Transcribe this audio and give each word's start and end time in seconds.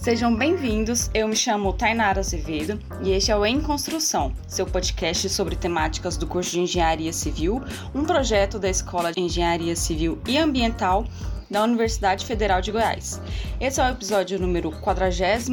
Sejam 0.00 0.34
bem-vindos, 0.34 1.10
eu 1.12 1.28
me 1.28 1.36
chamo 1.36 1.74
Tainara 1.74 2.20
Azevedo 2.20 2.80
e 3.02 3.10
este 3.10 3.30
é 3.30 3.36
o 3.36 3.44
Em 3.44 3.60
Construção, 3.60 4.32
seu 4.48 4.64
podcast 4.64 5.28
sobre 5.28 5.54
temáticas 5.54 6.16
do 6.16 6.26
curso 6.26 6.52
de 6.52 6.60
Engenharia 6.60 7.12
Civil, 7.12 7.62
um 7.94 8.06
projeto 8.06 8.58
da 8.58 8.70
Escola 8.70 9.12
de 9.12 9.20
Engenharia 9.20 9.76
Civil 9.76 10.18
e 10.26 10.38
Ambiental 10.38 11.04
da 11.50 11.62
Universidade 11.62 12.24
Federal 12.24 12.62
de 12.62 12.72
Goiás. 12.72 13.20
Esse 13.60 13.78
é 13.78 13.84
o 13.84 13.90
episódio 13.90 14.40
número 14.40 14.70
43 14.70 15.50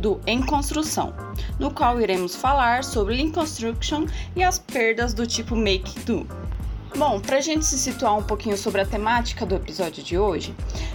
do 0.00 0.20
Em 0.24 0.40
Construção, 0.40 1.12
no 1.58 1.72
qual 1.72 2.00
iremos 2.00 2.36
falar 2.36 2.84
sobre 2.84 3.16
Lean 3.16 3.32
Construction 3.32 4.06
e 4.36 4.44
as 4.44 4.60
perdas 4.60 5.12
do 5.12 5.26
tipo 5.26 5.56
Make 5.56 5.98
Do. 6.04 6.24
Bom, 6.96 7.18
para 7.18 7.38
a 7.38 7.40
gente 7.40 7.66
se 7.66 7.76
situar 7.76 8.16
um 8.16 8.22
pouquinho 8.22 8.56
sobre 8.56 8.80
a 8.80 8.86
temática 8.86 9.44
do 9.44 9.56
episódio 9.56 10.00
de 10.00 10.16
hoje, 10.16 10.54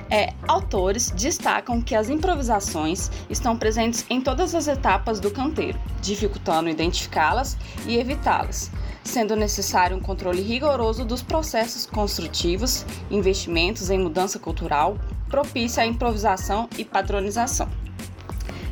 é, 0.09 0.33
autores 0.47 1.11
destacam 1.11 1.81
que 1.81 1.93
as 1.93 2.09
improvisações 2.09 3.11
estão 3.29 3.57
presentes 3.57 4.05
em 4.09 4.21
todas 4.21 4.55
as 4.55 4.69
etapas 4.69 5.19
do 5.19 5.29
canteiro, 5.29 5.77
dificultando 6.01 6.69
identificá-las 6.69 7.57
e 7.85 7.97
evitá-las, 7.97 8.71
sendo 9.03 9.35
necessário 9.35 9.97
um 9.97 9.99
controle 9.99 10.41
rigoroso 10.41 11.03
dos 11.03 11.21
processos 11.21 11.85
construtivos, 11.85 12.85
investimentos 13.11 13.89
em 13.89 13.99
mudança 13.99 14.39
cultural, 14.39 14.97
propícia 15.29 15.83
à 15.83 15.85
improvisação 15.85 16.69
e 16.77 16.85
padronização. 16.85 17.69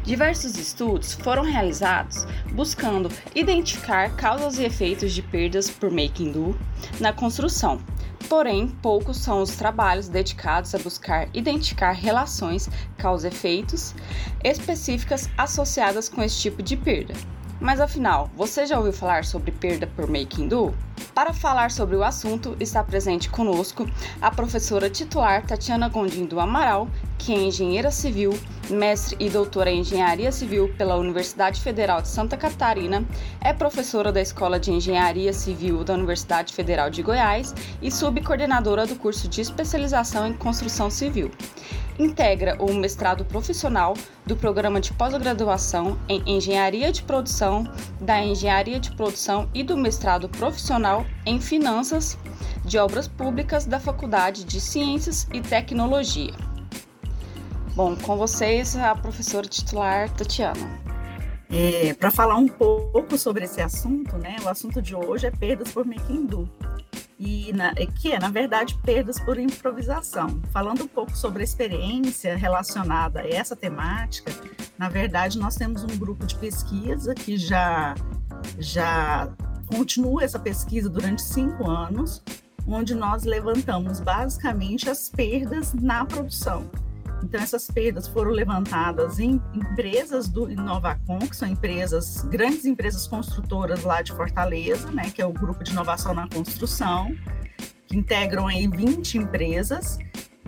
Diversos 0.07 0.57
estudos 0.57 1.15
foram 1.15 1.43
realizados 1.43 2.25
buscando 2.53 3.11
identificar 3.35 4.15
causas 4.15 4.57
e 4.57 4.63
efeitos 4.63 5.11
de 5.11 5.21
perdas 5.21 5.69
por 5.69 5.91
making 5.91 6.31
do 6.31 6.57
na 6.97 7.11
construção. 7.11 7.81
Porém, 8.29 8.69
poucos 8.81 9.17
são 9.17 9.41
os 9.41 9.57
trabalhos 9.57 10.07
dedicados 10.07 10.73
a 10.73 10.77
buscar 10.77 11.27
identificar 11.33 11.91
relações 11.91 12.69
causa-efeitos 12.97 13.93
específicas 14.45 15.29
associadas 15.37 16.07
com 16.07 16.23
esse 16.23 16.39
tipo 16.39 16.63
de 16.63 16.77
perda. 16.77 17.13
Mas 17.59 17.79
afinal, 17.79 18.29
você 18.35 18.67
já 18.67 18.77
ouviu 18.77 18.93
falar 18.93 19.25
sobre 19.25 19.51
perda 19.51 19.87
por 19.87 20.07
making 20.07 20.47
do? 20.47 20.73
Para 21.13 21.33
falar 21.33 21.71
sobre 21.71 21.95
o 21.95 22.03
assunto, 22.03 22.55
está 22.59 22.83
presente 22.83 23.29
conosco 23.29 23.89
a 24.21 24.29
professora 24.29 24.89
titular 24.89 25.43
Tatiana 25.43 25.89
Gondim 25.89 26.25
do 26.25 26.39
Amaral, 26.39 26.87
que 27.17 27.33
é 27.33 27.37
engenheira 27.37 27.89
civil, 27.89 28.37
mestre 28.69 29.17
e 29.19 29.27
doutora 29.27 29.71
em 29.71 29.79
engenharia 29.79 30.31
civil 30.31 30.71
pela 30.77 30.95
Universidade 30.95 31.59
Federal 31.59 32.03
de 32.03 32.07
Santa 32.09 32.37
Catarina, 32.37 33.03
é 33.41 33.51
professora 33.51 34.11
da 34.11 34.21
Escola 34.21 34.59
de 34.59 34.71
Engenharia 34.71 35.33
Civil 35.33 35.83
da 35.83 35.95
Universidade 35.95 36.53
Federal 36.53 36.91
de 36.91 37.01
Goiás 37.01 37.55
e 37.81 37.89
subcoordenadora 37.89 38.85
do 38.85 38.95
curso 38.95 39.27
de 39.27 39.41
especialização 39.41 40.27
em 40.27 40.33
construção 40.33 40.91
civil 40.91 41.31
integra 41.99 42.55
o 42.59 42.73
mestrado 42.73 43.25
profissional 43.25 43.93
do 44.25 44.35
programa 44.35 44.79
de 44.79 44.93
pós-graduação 44.93 45.97
em 46.07 46.21
Engenharia 46.25 46.91
de 46.91 47.03
Produção, 47.03 47.63
da 47.99 48.21
Engenharia 48.21 48.79
de 48.79 48.91
Produção 48.95 49.49
e 49.53 49.63
do 49.63 49.77
mestrado 49.77 50.29
profissional 50.29 51.05
em 51.25 51.39
Finanças 51.39 52.17
de 52.63 52.77
Obras 52.77 53.07
Públicas 53.07 53.65
da 53.65 53.79
Faculdade 53.79 54.43
de 54.43 54.59
Ciências 54.59 55.27
e 55.33 55.41
Tecnologia. 55.41 56.33
Bom, 57.75 57.95
com 57.95 58.17
vocês 58.17 58.75
a 58.75 58.95
professora 58.95 59.47
titular 59.47 60.09
Tatiana. 60.09 60.87
É, 61.49 61.93
Para 61.93 62.11
falar 62.11 62.35
um 62.35 62.47
pouco 62.47 63.17
sobre 63.17 63.45
esse 63.45 63.61
assunto, 63.61 64.17
né, 64.17 64.35
o 64.43 64.49
assunto 64.49 64.81
de 64.81 64.95
hoje 64.95 65.27
é 65.27 65.31
perdas 65.31 65.71
por 65.71 65.85
making 65.85 66.25
do 66.25 66.49
e 67.19 67.51
na, 67.53 67.73
que 67.73 68.11
é, 68.11 68.19
na 68.19 68.29
verdade, 68.29 68.77
perdas 68.83 69.19
por 69.19 69.39
improvisação. 69.39 70.41
Falando 70.51 70.83
um 70.83 70.87
pouco 70.87 71.15
sobre 71.17 71.41
a 71.41 71.43
experiência 71.43 72.35
relacionada 72.35 73.21
a 73.21 73.27
essa 73.27 73.55
temática, 73.55 74.31
na 74.77 74.89
verdade, 74.89 75.39
nós 75.39 75.55
temos 75.55 75.83
um 75.83 75.97
grupo 75.97 76.25
de 76.25 76.35
pesquisa 76.35 77.15
que 77.15 77.37
já, 77.37 77.95
já 78.59 79.27
continua 79.67 80.23
essa 80.23 80.37
pesquisa 80.37 80.89
durante 80.89 81.21
cinco 81.21 81.69
anos, 81.69 82.21
onde 82.67 82.93
nós 82.93 83.23
levantamos 83.23 83.99
basicamente 83.99 84.89
as 84.89 85.09
perdas 85.09 85.73
na 85.73 86.05
produção. 86.05 86.69
Então, 87.23 87.41
essas 87.41 87.67
perdas 87.67 88.07
foram 88.07 88.31
levantadas 88.31 89.19
em 89.19 89.41
empresas 89.53 90.29
do 90.29 90.49
Inovacom, 90.49 91.19
que 91.19 91.35
são 91.35 91.47
empresas, 91.47 92.23
grandes 92.23 92.65
empresas 92.65 93.07
construtoras 93.07 93.83
lá 93.83 94.01
de 94.01 94.11
Fortaleza, 94.13 94.91
né, 94.91 95.09
que 95.09 95.21
é 95.21 95.25
o 95.25 95.33
grupo 95.33 95.63
de 95.63 95.71
inovação 95.71 96.13
na 96.13 96.27
construção, 96.27 97.13
que 97.87 97.97
integram 97.97 98.47
aí 98.47 98.67
20 98.67 99.17
empresas, 99.17 99.97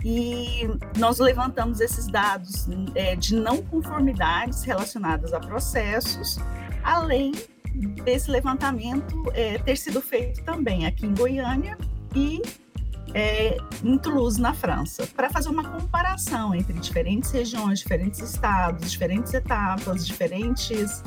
e 0.04 0.62
nós 0.98 1.18
levantamos 1.18 1.80
esses 1.80 2.06
dados 2.06 2.66
é, 2.94 3.14
de 3.16 3.34
não 3.34 3.62
conformidades 3.62 4.62
relacionadas 4.62 5.32
a 5.32 5.40
processos, 5.40 6.38
além 6.82 7.32
desse 8.04 8.30
levantamento 8.30 9.22
é, 9.34 9.58
ter 9.58 9.76
sido 9.76 10.00
feito 10.00 10.42
também 10.42 10.86
aqui 10.86 11.06
em 11.06 11.14
Goiânia 11.14 11.76
e 12.14 12.40
é, 13.14 13.56
em 13.82 13.98
Toulouse, 13.98 14.40
na 14.40 14.54
França, 14.54 15.06
para 15.14 15.30
fazer 15.30 15.48
uma 15.48 15.64
comparação 15.64 16.54
entre 16.54 16.72
diferentes 16.74 17.30
regiões, 17.30 17.80
diferentes 17.80 18.20
estados, 18.20 18.90
diferentes 18.90 19.34
etapas, 19.34 20.06
diferentes 20.06 21.02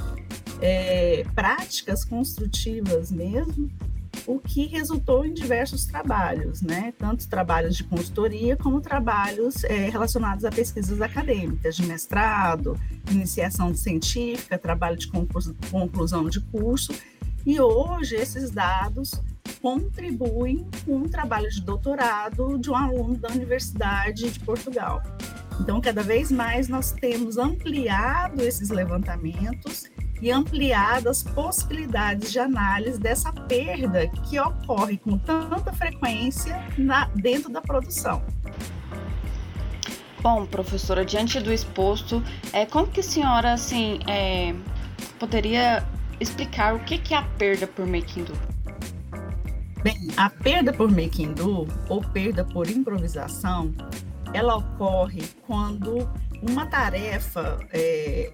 é, 0.62 1.26
práticas 1.34 2.04
construtivas 2.04 3.12
mesmo, 3.12 3.70
o 4.26 4.40
que 4.40 4.68
resultou 4.68 5.26
em 5.26 5.34
diversos 5.34 5.86
trabalhos, 5.86 6.62
né? 6.62 6.94
tanto 6.98 7.28
trabalhos 7.28 7.76
de 7.76 7.84
consultoria 7.84 8.56
como 8.56 8.80
trabalhos 8.80 9.64
é, 9.64 9.90
relacionados 9.90 10.46
a 10.46 10.52
pesquisas 10.52 11.02
acadêmicas, 11.02 11.76
de 11.76 11.86
mestrado, 11.86 12.80
iniciação 13.12 13.74
científica, 13.76 14.58
trabalho 14.58 14.98
de 14.98 15.10
conclusão 15.70 16.30
de 16.30 16.40
curso, 16.40 16.94
e 17.46 17.60
hoje 17.60 18.16
esses 18.16 18.52
dados 18.52 19.22
contribuem 19.64 20.68
com 20.86 20.98
um 20.98 21.08
trabalho 21.08 21.50
de 21.50 21.62
doutorado 21.62 22.60
de 22.60 22.70
um 22.70 22.76
aluno 22.76 23.16
da 23.16 23.30
Universidade 23.30 24.30
de 24.30 24.38
Portugal. 24.42 25.02
Então, 25.62 25.80
cada 25.80 26.04
vez 26.04 26.30
mais 26.30 26.68
nós 26.68 26.92
temos 26.92 27.38
ampliado 27.38 28.44
esses 28.44 28.70
levantamentos 28.70 29.86
e 30.22 30.30
ampliado 30.30 31.08
as 31.08 31.24
possibilidades 31.24 32.34
de 32.34 32.40
análise 32.40 33.00
dessa 33.00 33.32
perda 33.32 34.06
que 34.10 34.38
ocorre 34.38 34.98
com 34.98 35.18
tanta 35.18 35.72
frequência 35.72 36.62
na, 36.78 37.06
dentro 37.16 37.50
da 37.50 37.62
produção. 37.62 38.22
Bom, 40.22 40.46
professora, 40.46 41.06
diante 41.06 41.40
do 41.40 41.54
exposto, 41.54 42.22
é, 42.52 42.66
como 42.66 42.88
que 42.88 43.00
a 43.00 43.04
senhora 43.04 43.54
assim, 43.54 44.00
é, 44.08 44.54
poderia 45.18 45.88
explicar 46.20 46.76
o 46.76 46.80
que 46.80 47.14
é 47.14 47.18
a 47.18 47.24
perda 47.24 47.66
por 47.66 47.86
making 47.86 48.26
do? 48.26 48.53
Bem, 49.84 49.98
a 50.16 50.30
perda 50.30 50.72
por 50.72 50.90
making 50.90 51.34
do 51.34 51.68
ou 51.90 52.02
perda 52.02 52.46
por 52.46 52.70
improvisação, 52.70 53.74
ela 54.34 54.56
ocorre 54.56 55.24
quando 55.46 56.10
uma 56.42 56.66
tarefa 56.68 57.60
é, 57.70 58.32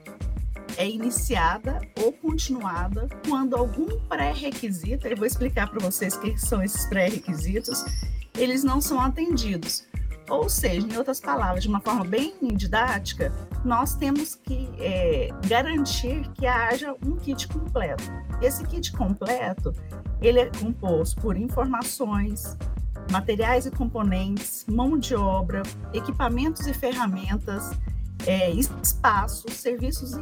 é 0.77 0.87
iniciada 0.87 1.81
ou 2.03 2.13
continuada 2.13 3.07
quando 3.27 3.55
algum 3.55 3.99
pré-requisito, 4.01 5.07
eu 5.07 5.17
vou 5.17 5.25
explicar 5.25 5.67
para 5.71 5.79
vocês 5.79 6.13
o 6.13 6.21
que 6.21 6.37
são 6.37 6.61
esses 6.61 6.85
pré-requisitos, 6.85 7.83
eles 8.37 8.63
não 8.63 8.79
são 8.79 9.01
atendidos. 9.01 9.88
Ou 10.29 10.47
seja, 10.47 10.85
em 10.85 10.95
outras 10.95 11.19
palavras, 11.19 11.63
de 11.63 11.69
uma 11.69 11.79
forma 11.79 12.05
bem 12.05 12.33
didática, 12.53 13.33
nós 13.65 13.95
temos 13.95 14.35
que 14.35 14.69
é, 14.77 15.29
garantir 15.47 16.29
que 16.33 16.45
haja 16.45 16.93
um 17.05 17.15
kit 17.17 17.47
completo. 17.47 18.03
Esse 18.41 18.63
kit 18.65 18.91
completo, 18.91 19.73
ele 20.21 20.39
é 20.39 20.45
composto 20.59 21.19
por 21.19 21.35
informações, 21.35 22.55
materiais 23.11 23.65
e 23.65 23.71
componentes, 23.71 24.65
mão 24.67 24.97
de 24.97 25.15
obra, 25.15 25.63
equipamentos 25.93 26.67
e 26.67 26.73
ferramentas, 26.73 27.71
é, 28.27 28.51
espaços, 28.51 29.53
serviços 29.53 30.13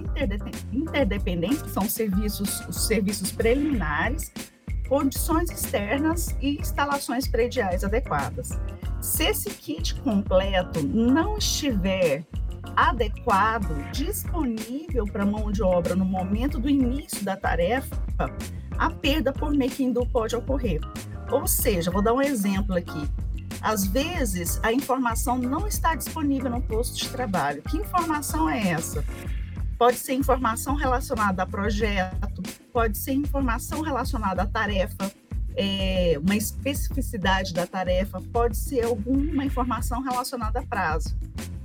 interdependentes, 0.71 1.62
que 1.62 1.69
são 1.69 1.89
serviços, 1.89 2.65
os 2.68 2.88
serviços 2.88 3.31
preliminares, 3.31 4.31
condições 4.88 5.51
externas 5.51 6.36
e 6.42 6.60
instalações 6.60 7.27
prediais 7.27 7.83
adequadas. 7.83 8.57
Se 9.02 9.26
esse 9.26 9.50
kit 9.50 9.96
completo 10.02 10.82
não 10.84 11.38
estiver 11.38 12.26
adequado, 12.76 13.92
disponível 13.92 15.06
para 15.06 15.26
mão 15.26 15.52
de 15.52 15.64
obra 15.64 15.96
no 15.96 16.06
momento 16.06 16.60
do 16.60 16.70
início 16.70 17.24
da 17.24 17.36
tarefa, 17.36 17.96
a 18.78 18.90
perda 18.90 19.32
por 19.32 19.56
making 19.56 19.94
do 19.94 20.06
pode 20.06 20.36
ocorrer. 20.36 20.82
Ou 21.32 21.48
seja, 21.48 21.92
vou 21.92 22.02
dar 22.02 22.14
um 22.14 22.22
exemplo 22.22 22.76
aqui. 22.76 23.10
Às 23.62 23.86
vezes, 23.86 24.60
a 24.64 24.72
informação 24.72 25.38
não 25.38 25.68
está 25.68 25.96
disponível 25.96 26.50
no 26.50 26.62
posto 26.62 26.98
de 26.98 27.10
trabalho. 27.10 27.62
Que 27.64 27.78
informação 27.78 28.50
é 28.50 28.70
essa? 28.70 29.04
Pode 29.78 29.98
ser 29.98 30.14
informação 30.14 30.76
relacionada 30.76 31.44
a 31.44 31.46
projeto, 31.46 32.42
pode 32.74 32.98
ser 32.98 33.14
informação 33.14 33.82
relacionada 33.82 34.44
à 34.44 34.46
tarefa, 34.46 35.12
é, 35.57 36.19
uma 36.24 36.36
especificidade 36.36 37.51
da 37.51 37.65
tarefa, 37.65 38.21
pode 38.31 38.56
ser 38.56 38.86
alguma 38.86 39.44
informação 39.44 40.01
relacionada 40.01 40.59
a 40.59 40.63
prazo. 40.63 41.18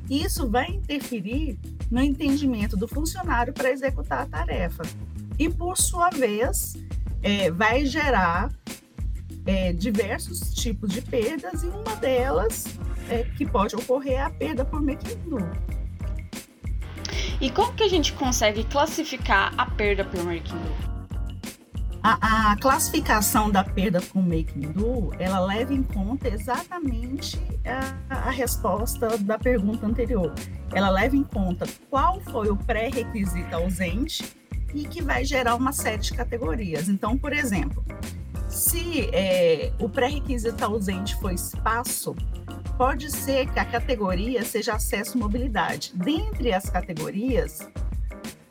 isso 0.08 0.48
vai 0.48 0.68
interferir 0.68 1.58
no 1.90 2.00
entendimento 2.00 2.76
do 2.76 2.88
funcionário 2.88 3.52
para 3.52 3.70
executar 3.70 4.22
a 4.22 4.26
tarefa. 4.26 4.82
E, 5.38 5.48
por 5.48 5.76
sua 5.76 6.08
vez, 6.10 6.74
é, 7.22 7.50
vai 7.50 7.84
gerar 7.84 8.50
é, 9.44 9.72
diversos 9.72 10.54
tipos 10.54 10.90
de 10.90 11.02
perdas, 11.02 11.62
e 11.62 11.66
uma 11.66 11.96
delas 11.96 12.64
é, 13.10 13.24
que 13.36 13.44
pode 13.44 13.76
ocorrer 13.76 14.14
é 14.14 14.22
a 14.22 14.30
perda 14.30 14.64
por 14.64 14.80
do. 14.80 15.38
E 17.40 17.50
como 17.50 17.74
que 17.74 17.82
a 17.82 17.88
gente 17.88 18.12
consegue 18.14 18.64
classificar 18.64 19.52
a 19.58 19.66
perda 19.66 20.04
por 20.04 20.20
do? 20.20 20.91
A, 22.04 22.50
a, 22.50 22.56
classificação 22.56 23.48
da 23.48 23.62
perda 23.62 24.00
com 24.00 24.20
making 24.20 24.72
do, 24.72 25.12
ela 25.20 25.38
leva 25.38 25.72
em 25.72 25.84
conta 25.84 26.28
exatamente 26.28 27.40
a, 27.64 28.26
a, 28.26 28.30
resposta 28.30 29.16
da 29.18 29.38
pergunta 29.38 29.86
anterior. 29.86 30.34
Ela 30.72 30.90
leva 30.90 31.16
em 31.16 31.22
conta 31.22 31.64
qual 31.88 32.20
foi 32.20 32.50
o 32.50 32.56
pré-requisito 32.56 33.54
ausente 33.54 34.24
e 34.74 34.84
que 34.84 35.00
vai 35.00 35.24
gerar 35.24 35.54
uma 35.54 35.72
série 35.72 36.02
de 36.02 36.12
categorias. 36.12 36.88
Então, 36.88 37.16
por 37.16 37.32
exemplo, 37.32 37.84
se 38.48 39.08
é, 39.12 39.72
o 39.78 39.88
pré-requisito 39.88 40.64
ausente 40.64 41.14
for 41.20 41.32
espaço, 41.32 42.16
pode 42.76 43.12
ser 43.12 43.48
que 43.52 43.60
a 43.60 43.64
categoria 43.64 44.44
seja 44.44 44.74
acesso 44.74 45.16
mobilidade. 45.16 45.92
Dentre 45.94 46.52
as 46.52 46.68
categorias, 46.68 47.60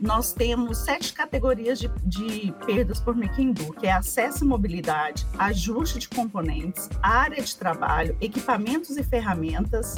nós 0.02 0.34
temos 0.34 0.80
sete 0.80 1.14
categorias 1.14 1.80
de, 1.80 1.88
de 2.04 2.52
perdas 2.66 3.00
por 3.00 3.16
do, 3.54 3.72
que 3.74 3.86
é 3.86 3.92
acesso 3.92 4.44
e 4.44 4.48
mobilidade, 4.48 5.28
ajuste 5.38 6.00
de 6.00 6.10
componentes, 6.10 6.90
área 7.04 7.42
de 7.42 7.56
trabalho, 7.56 8.18
equipamentos 8.20 8.98
e 8.98 9.04
ferramentas, 9.04 9.96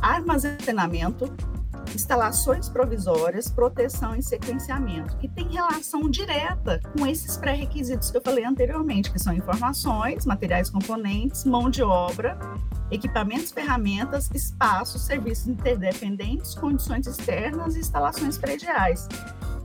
armazenamento, 0.00 1.30
instalações 1.94 2.68
provisórias, 2.68 3.48
proteção 3.48 4.16
e 4.16 4.22
sequenciamento, 4.22 5.16
que 5.16 5.28
tem 5.28 5.48
relação 5.48 6.08
direta 6.08 6.80
com 6.96 7.06
esses 7.06 7.36
pré-requisitos 7.36 8.10
que 8.10 8.16
eu 8.16 8.22
falei 8.22 8.44
anteriormente, 8.44 9.10
que 9.10 9.18
são 9.18 9.32
informações, 9.32 10.26
materiais 10.26 10.70
componentes, 10.70 11.44
mão 11.44 11.70
de 11.70 11.82
obra, 11.82 12.38
equipamentos, 12.90 13.50
ferramentas, 13.50 14.30
espaços, 14.34 15.02
serviços 15.02 15.48
interdependentes, 15.48 16.54
condições 16.54 17.06
externas 17.06 17.76
e 17.76 17.80
instalações 17.80 18.38
prediais, 18.38 19.08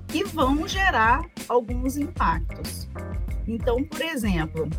que 0.07 0.24
vão 0.24 0.67
gerar 0.67 1.21
alguns 1.47 1.97
impactos. 1.97 2.88
Então, 3.47 3.83
por 3.83 4.01
exemplo, 4.01 4.69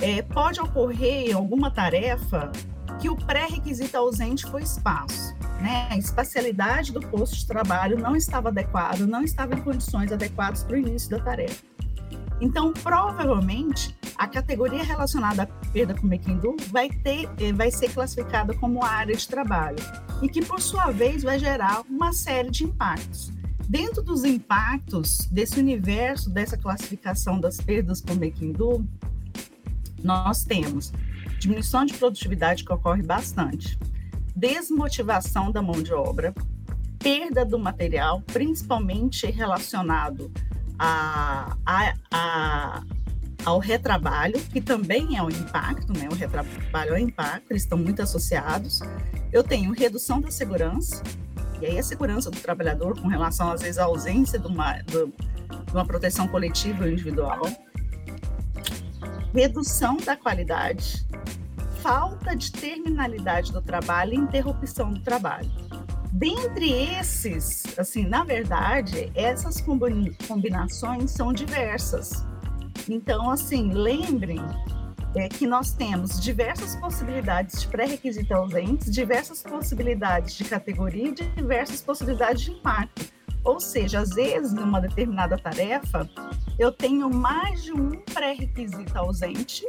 é, 0.00 0.22
pode 0.22 0.60
ocorrer 0.60 1.30
em 1.30 1.32
alguma 1.32 1.70
tarefa 1.70 2.50
que 3.00 3.08
o 3.08 3.16
pré-requisito 3.16 3.96
ausente 3.96 4.46
foi 4.50 4.62
espaço. 4.62 5.34
Né? 5.60 5.88
A 5.90 5.98
espacialidade 5.98 6.92
do 6.92 7.00
posto 7.00 7.36
de 7.36 7.46
trabalho 7.46 7.98
não 7.98 8.16
estava 8.16 8.48
adequada, 8.48 9.06
não 9.06 9.22
estava 9.22 9.54
em 9.54 9.60
condições 9.60 10.10
adequadas 10.10 10.62
para 10.62 10.74
o 10.74 10.78
início 10.78 11.10
da 11.10 11.20
tarefa. 11.20 11.62
Então, 12.40 12.72
provavelmente, 12.72 13.94
a 14.16 14.26
categoria 14.26 14.82
relacionada 14.82 15.42
à 15.42 15.46
perda 15.46 15.94
com 15.94 16.06
Mequindu 16.06 16.56
vai, 16.70 16.88
ter, 16.88 17.28
eh, 17.38 17.52
vai 17.52 17.70
ser 17.70 17.92
classificada 17.92 18.54
como 18.54 18.82
área 18.82 19.14
de 19.14 19.28
trabalho 19.28 19.76
e 20.22 20.28
que, 20.28 20.42
por 20.42 20.60
sua 20.60 20.90
vez, 20.90 21.22
vai 21.22 21.38
gerar 21.38 21.82
uma 21.82 22.12
série 22.14 22.50
de 22.50 22.64
impactos. 22.64 23.30
Dentro 23.68 24.02
dos 24.02 24.24
impactos 24.24 25.28
desse 25.30 25.60
universo, 25.60 26.30
dessa 26.30 26.56
classificação 26.56 27.38
das 27.38 27.58
perdas 27.58 28.00
com 28.00 28.14
Mequindu, 28.14 28.86
nós 30.02 30.42
temos 30.42 30.92
diminuição 31.38 31.84
de 31.84 31.92
produtividade 31.94 32.64
que 32.64 32.72
ocorre 32.72 33.02
bastante, 33.02 33.78
desmotivação 34.40 35.52
da 35.52 35.60
mão 35.60 35.82
de 35.82 35.92
obra, 35.92 36.34
perda 36.98 37.44
do 37.44 37.58
material, 37.58 38.22
principalmente 38.22 39.26
relacionado 39.26 40.32
a, 40.78 41.56
a, 41.66 41.94
a, 42.10 42.82
ao 43.44 43.58
retrabalho, 43.58 44.40
que 44.50 44.62
também 44.62 45.18
é 45.18 45.22
um 45.22 45.28
impacto, 45.28 45.92
né? 45.92 46.08
O 46.10 46.14
retrabalho 46.14 46.94
é 46.94 46.94
um 46.94 46.98
impacto, 46.98 47.50
eles 47.50 47.64
estão 47.64 47.76
muito 47.76 48.00
associados. 48.00 48.80
Eu 49.30 49.44
tenho 49.44 49.72
redução 49.72 50.22
da 50.22 50.30
segurança, 50.30 51.02
e 51.60 51.66
aí 51.66 51.78
a 51.78 51.82
segurança 51.82 52.30
do 52.30 52.40
trabalhador 52.40 52.98
com 52.98 53.08
relação, 53.08 53.52
às 53.52 53.60
vezes, 53.60 53.76
à 53.76 53.84
ausência 53.84 54.38
de 54.38 54.46
uma, 54.46 54.80
de 54.80 55.12
uma 55.70 55.84
proteção 55.84 56.26
coletiva 56.26 56.84
ou 56.84 56.90
individual. 56.90 57.42
Redução 59.34 59.98
da 59.98 60.16
qualidade, 60.16 61.06
falta 61.82 62.36
de 62.36 62.52
terminalidade 62.52 63.52
do 63.52 63.62
trabalho 63.62 64.14
e 64.14 64.16
interrupção 64.16 64.92
do 64.92 65.00
trabalho. 65.00 65.50
Dentre 66.12 66.70
esses, 66.70 67.78
assim, 67.78 68.04
na 68.04 68.24
verdade, 68.24 69.10
essas 69.14 69.62
combinações 70.26 71.10
são 71.10 71.32
diversas. 71.32 72.24
Então, 72.88 73.30
assim, 73.30 73.72
lembrem 73.72 74.40
é, 75.14 75.28
que 75.28 75.46
nós 75.46 75.72
temos 75.72 76.20
diversas 76.20 76.76
possibilidades 76.76 77.62
de 77.62 77.68
pré-requisito 77.68 78.34
ausentes, 78.34 78.92
diversas 78.92 79.42
possibilidades 79.42 80.34
de 80.34 80.44
categoria 80.44 81.08
e 81.08 81.12
diversas 81.12 81.80
possibilidades 81.80 82.42
de 82.42 82.50
impacto. 82.52 83.10
Ou 83.42 83.58
seja, 83.58 84.00
às 84.00 84.10
vezes, 84.10 84.52
numa 84.52 84.80
determinada 84.80 85.38
tarefa, 85.38 86.08
eu 86.58 86.70
tenho 86.70 87.08
mais 87.08 87.62
de 87.62 87.72
um 87.72 87.90
pré-requisito 88.12 88.98
ausente 88.98 89.64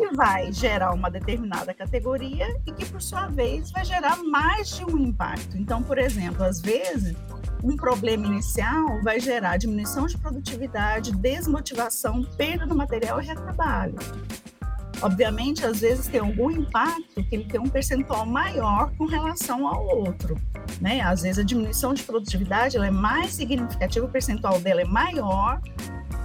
que 0.00 0.16
vai 0.16 0.50
gerar 0.50 0.94
uma 0.94 1.10
determinada 1.10 1.74
categoria 1.74 2.48
e 2.66 2.72
que, 2.72 2.86
por 2.86 3.02
sua 3.02 3.26
vez, 3.26 3.70
vai 3.70 3.84
gerar 3.84 4.16
mais 4.16 4.76
de 4.76 4.84
um 4.84 4.96
impacto. 4.96 5.58
Então, 5.58 5.82
por 5.82 5.98
exemplo, 5.98 6.42
às 6.42 6.60
vezes, 6.60 7.14
um 7.62 7.76
problema 7.76 8.26
inicial 8.26 9.02
vai 9.02 9.20
gerar 9.20 9.58
diminuição 9.58 10.06
de 10.06 10.16
produtividade, 10.16 11.12
desmotivação, 11.12 12.22
perda 12.36 12.66
do 12.66 12.74
material 12.74 13.20
e 13.20 13.26
retrabalho. 13.26 13.96
Obviamente, 15.02 15.64
às 15.64 15.80
vezes 15.80 16.06
tem 16.06 16.20
algum 16.20 16.50
impacto 16.50 17.22
que 17.24 17.34
ele 17.34 17.44
tem 17.44 17.60
um 17.60 17.68
percentual 17.68 18.26
maior 18.26 18.92
com 18.96 19.06
relação 19.06 19.66
ao 19.66 19.86
outro. 19.86 20.36
Né? 20.80 21.00
Às 21.00 21.22
vezes 21.22 21.38
a 21.38 21.42
diminuição 21.42 21.94
de 21.94 22.02
produtividade 22.02 22.76
ela 22.76 22.86
é 22.86 22.90
mais 22.90 23.32
significativa, 23.32 24.04
o 24.04 24.10
percentual 24.10 24.60
dela 24.60 24.82
é 24.82 24.84
maior 24.84 25.60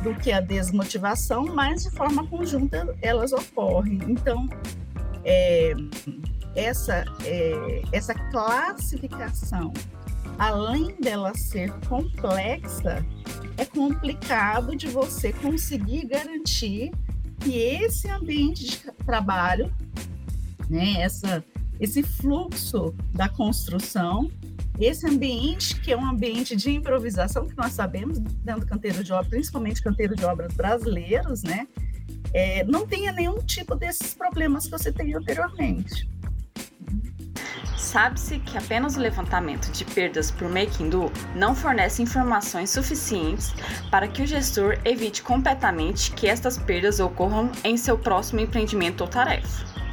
do 0.05 0.13
que 0.13 0.31
a 0.31 0.39
desmotivação, 0.39 1.45
mas 1.55 1.81
de 1.81 1.89
forma 1.89 2.27
conjunta 2.27 2.95
elas 3.01 3.33
ocorrem. 3.33 3.99
Então, 4.07 4.47
é, 5.23 5.73
essa, 6.55 7.03
é, 7.23 7.81
essa 7.91 8.13
classificação, 8.13 9.73
além 10.37 10.95
dela 11.01 11.33
ser 11.33 11.71
complexa, 11.89 13.03
é 13.57 13.65
complicado 13.65 14.75
de 14.75 14.87
você 14.87 15.33
conseguir 15.33 16.05
garantir 16.05 16.91
que 17.39 17.57
esse 17.57 18.07
ambiente 18.07 18.63
de 18.63 18.77
trabalho, 19.05 19.73
né, 20.69 21.01
essa, 21.01 21.43
esse 21.79 22.03
fluxo 22.03 22.93
da 23.11 23.27
construção, 23.27 24.29
esse 24.79 25.07
ambiente, 25.07 25.79
que 25.79 25.91
é 25.91 25.97
um 25.97 26.05
ambiente 26.05 26.55
de 26.55 26.71
improvisação, 26.71 27.47
que 27.47 27.55
nós 27.55 27.73
sabemos 27.73 28.19
dentro 28.19 28.61
do 28.61 28.67
canteiro 28.67 29.03
de 29.03 29.13
obras, 29.13 29.29
principalmente 29.29 29.81
canteiro 29.81 30.15
de 30.15 30.25
obras 30.25 30.53
brasileiros, 30.53 31.43
né? 31.43 31.67
É, 32.33 32.63
não 32.65 32.85
tenha 32.85 33.11
nenhum 33.11 33.37
tipo 33.39 33.75
desses 33.75 34.13
problemas 34.13 34.65
que 34.65 34.71
você 34.71 34.91
tem 34.91 35.15
anteriormente. 35.15 36.09
Sabe-se 37.77 38.39
que 38.39 38.57
apenas 38.57 38.97
o 38.97 38.99
levantamento 38.99 39.71
de 39.71 39.85
perdas 39.85 40.29
por 40.29 40.49
making 40.49 40.89
do 40.89 41.11
não 41.35 41.55
fornece 41.55 42.01
informações 42.01 42.69
suficientes 42.69 43.53
para 43.89 44.07
que 44.07 44.21
o 44.21 44.27
gestor 44.27 44.77
evite 44.83 45.21
completamente 45.21 46.11
que 46.11 46.27
estas 46.27 46.57
perdas 46.57 46.99
ocorram 46.99 47.49
em 47.63 47.77
seu 47.77 47.97
próximo 47.97 48.41
empreendimento 48.41 49.01
ou 49.01 49.07
tarefa. 49.07 49.84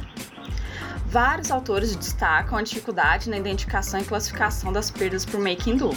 Vários 1.13 1.51
autores 1.51 1.95
destacam 1.95 2.57
a 2.57 2.63
dificuldade 2.63 3.29
na 3.29 3.37
identificação 3.37 3.99
e 3.99 4.03
classificação 4.03 4.73
das 4.73 4.89
perdas 4.89 5.23
por 5.23 5.39
making 5.39 5.77
do, 5.77 5.91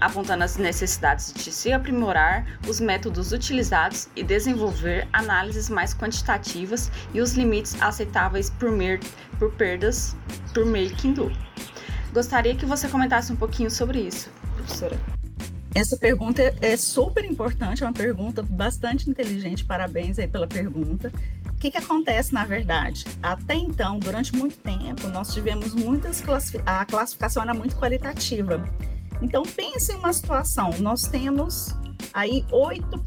apontando 0.00 0.42
as 0.42 0.56
necessidades 0.56 1.32
de 1.32 1.52
se 1.52 1.72
aprimorar 1.72 2.44
os 2.68 2.80
métodos 2.80 3.30
utilizados 3.30 4.08
e 4.16 4.24
desenvolver 4.24 5.06
análises 5.12 5.70
mais 5.70 5.94
quantitativas 5.94 6.90
e 7.14 7.20
os 7.20 7.34
limites 7.34 7.80
aceitáveis 7.80 8.50
por, 8.50 8.72
mer 8.72 8.98
por 9.38 9.52
perdas 9.52 10.16
por 10.52 10.66
making 10.66 11.12
do. 11.12 11.30
Gostaria 12.12 12.56
que 12.56 12.66
você 12.66 12.88
comentasse 12.88 13.32
um 13.32 13.36
pouquinho 13.36 13.70
sobre 13.70 14.00
isso, 14.00 14.28
professora. 14.56 14.98
Essa 15.76 15.96
pergunta 15.96 16.42
é 16.60 16.76
super 16.76 17.24
importante, 17.24 17.84
é 17.84 17.86
uma 17.86 17.92
pergunta 17.92 18.42
bastante 18.42 19.08
inteligente. 19.08 19.64
Parabéns 19.64 20.18
aí 20.18 20.26
pela 20.26 20.48
pergunta. 20.48 21.12
O 21.56 21.58
que, 21.58 21.70
que 21.70 21.78
acontece 21.78 22.34
na 22.34 22.44
verdade? 22.44 23.06
Até 23.22 23.54
então, 23.54 23.98
durante 23.98 24.36
muito 24.36 24.58
tempo, 24.58 25.08
nós 25.08 25.32
tivemos 25.32 25.74
muitas 25.74 26.22
a 26.66 26.84
classificação 26.84 27.42
era 27.42 27.54
muito 27.54 27.76
qualitativa. 27.76 28.62
Então 29.22 29.42
pense 29.42 29.90
em 29.90 29.96
uma 29.96 30.12
situação, 30.12 30.70
nós 30.80 31.04
temos 31.04 31.74
aí 32.12 32.44
oito 32.52 33.02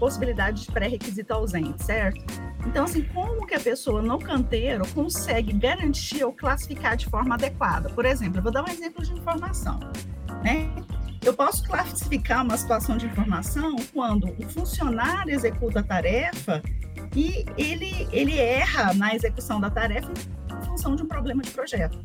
possibilidades 0.00 0.64
de 0.64 0.72
pré-requisito 0.72 1.32
ausente, 1.32 1.84
certo? 1.84 2.20
Então, 2.66 2.84
assim, 2.84 3.02
como 3.04 3.46
que 3.46 3.54
a 3.54 3.60
pessoa 3.60 4.02
no 4.02 4.18
canteiro 4.18 4.86
consegue 4.88 5.52
garantir 5.52 6.24
ou 6.24 6.32
classificar 6.32 6.96
de 6.96 7.06
forma 7.06 7.36
adequada? 7.36 7.88
Por 7.88 8.04
exemplo, 8.04 8.38
eu 8.38 8.42
vou 8.42 8.52
dar 8.52 8.64
um 8.64 8.68
exemplo 8.68 9.04
de 9.04 9.12
informação, 9.12 9.78
né? 10.42 10.68
Eu 11.24 11.34
posso 11.34 11.62
classificar 11.64 12.44
uma 12.44 12.56
situação 12.56 12.96
de 12.96 13.06
informação 13.06 13.76
quando 13.92 14.28
o 14.38 14.48
funcionário 14.48 15.32
executa 15.32 15.78
a 15.78 15.82
tarefa 15.84 16.60
e 17.14 17.44
ele, 17.56 18.08
ele 18.10 18.38
erra 18.38 18.94
na 18.94 19.14
execução 19.14 19.60
da 19.60 19.70
tarefa 19.70 20.10
em 20.10 20.66
função 20.66 20.96
de 20.96 21.02
um 21.02 21.06
problema 21.06 21.42
de 21.42 21.50
projeto. 21.50 21.98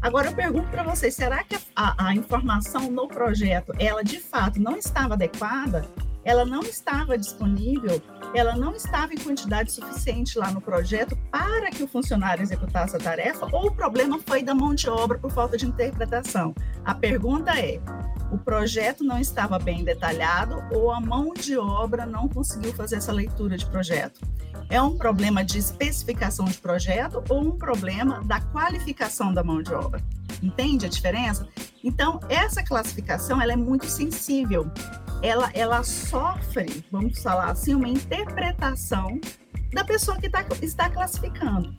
Agora 0.00 0.28
eu 0.28 0.34
pergunto 0.34 0.68
para 0.68 0.82
vocês, 0.82 1.14
será 1.14 1.42
que 1.42 1.56
a, 1.74 2.08
a, 2.08 2.14
informação 2.14 2.90
no 2.90 3.08
projeto, 3.08 3.72
ela 3.78 4.02
de 4.02 4.20
fato 4.20 4.60
não 4.60 4.76
estava 4.76 5.14
adequada? 5.14 5.88
Ela 6.22 6.44
não 6.44 6.60
estava 6.60 7.16
disponível? 7.16 8.02
Ela 8.34 8.54
não 8.56 8.74
estava 8.74 9.14
em 9.14 9.18
quantidade 9.18 9.72
suficiente 9.72 10.38
lá 10.38 10.50
no 10.50 10.60
projeto 10.60 11.16
para 11.30 11.70
que 11.70 11.82
o 11.82 11.88
funcionário 11.88 12.42
executasse 12.42 12.96
a 12.96 12.98
tarefa? 12.98 13.48
Ou 13.52 13.68
o 13.68 13.74
problema 13.74 14.18
foi 14.26 14.42
da 14.42 14.54
mão 14.54 14.74
de 14.74 14.88
obra 14.88 15.18
por 15.18 15.30
falta 15.30 15.56
de 15.56 15.66
interpretação? 15.66 16.54
A 16.84 16.94
pergunta 16.94 17.58
é: 17.58 17.80
o 18.34 18.38
projeto 18.38 19.04
não 19.04 19.20
estava 19.20 19.60
bem 19.60 19.84
detalhado 19.84 20.60
ou 20.72 20.90
a 20.90 21.00
mão 21.00 21.32
de 21.32 21.56
obra 21.56 22.04
não 22.04 22.28
conseguiu 22.28 22.74
fazer 22.74 22.96
essa 22.96 23.12
leitura 23.12 23.56
de 23.56 23.64
projeto? 23.64 24.20
É 24.68 24.82
um 24.82 24.96
problema 24.96 25.44
de 25.44 25.56
especificação 25.56 26.46
de 26.46 26.58
projeto 26.58 27.22
ou 27.28 27.40
um 27.40 27.52
problema 27.56 28.20
da 28.24 28.40
qualificação 28.40 29.32
da 29.32 29.44
mão 29.44 29.62
de 29.62 29.72
obra? 29.72 30.02
Entende 30.42 30.84
a 30.84 30.88
diferença? 30.88 31.46
Então, 31.82 32.18
essa 32.28 32.60
classificação 32.64 33.40
ela 33.40 33.52
é 33.52 33.56
muito 33.56 33.86
sensível. 33.86 34.68
Ela, 35.22 35.50
ela 35.54 35.84
sofre, 35.84 36.84
vamos 36.90 37.22
falar 37.22 37.52
assim, 37.52 37.76
uma 37.76 37.88
interpretação 37.88 39.20
da 39.72 39.84
pessoa 39.84 40.18
que 40.18 40.28
tá, 40.28 40.44
está 40.60 40.90
classificando. 40.90 41.72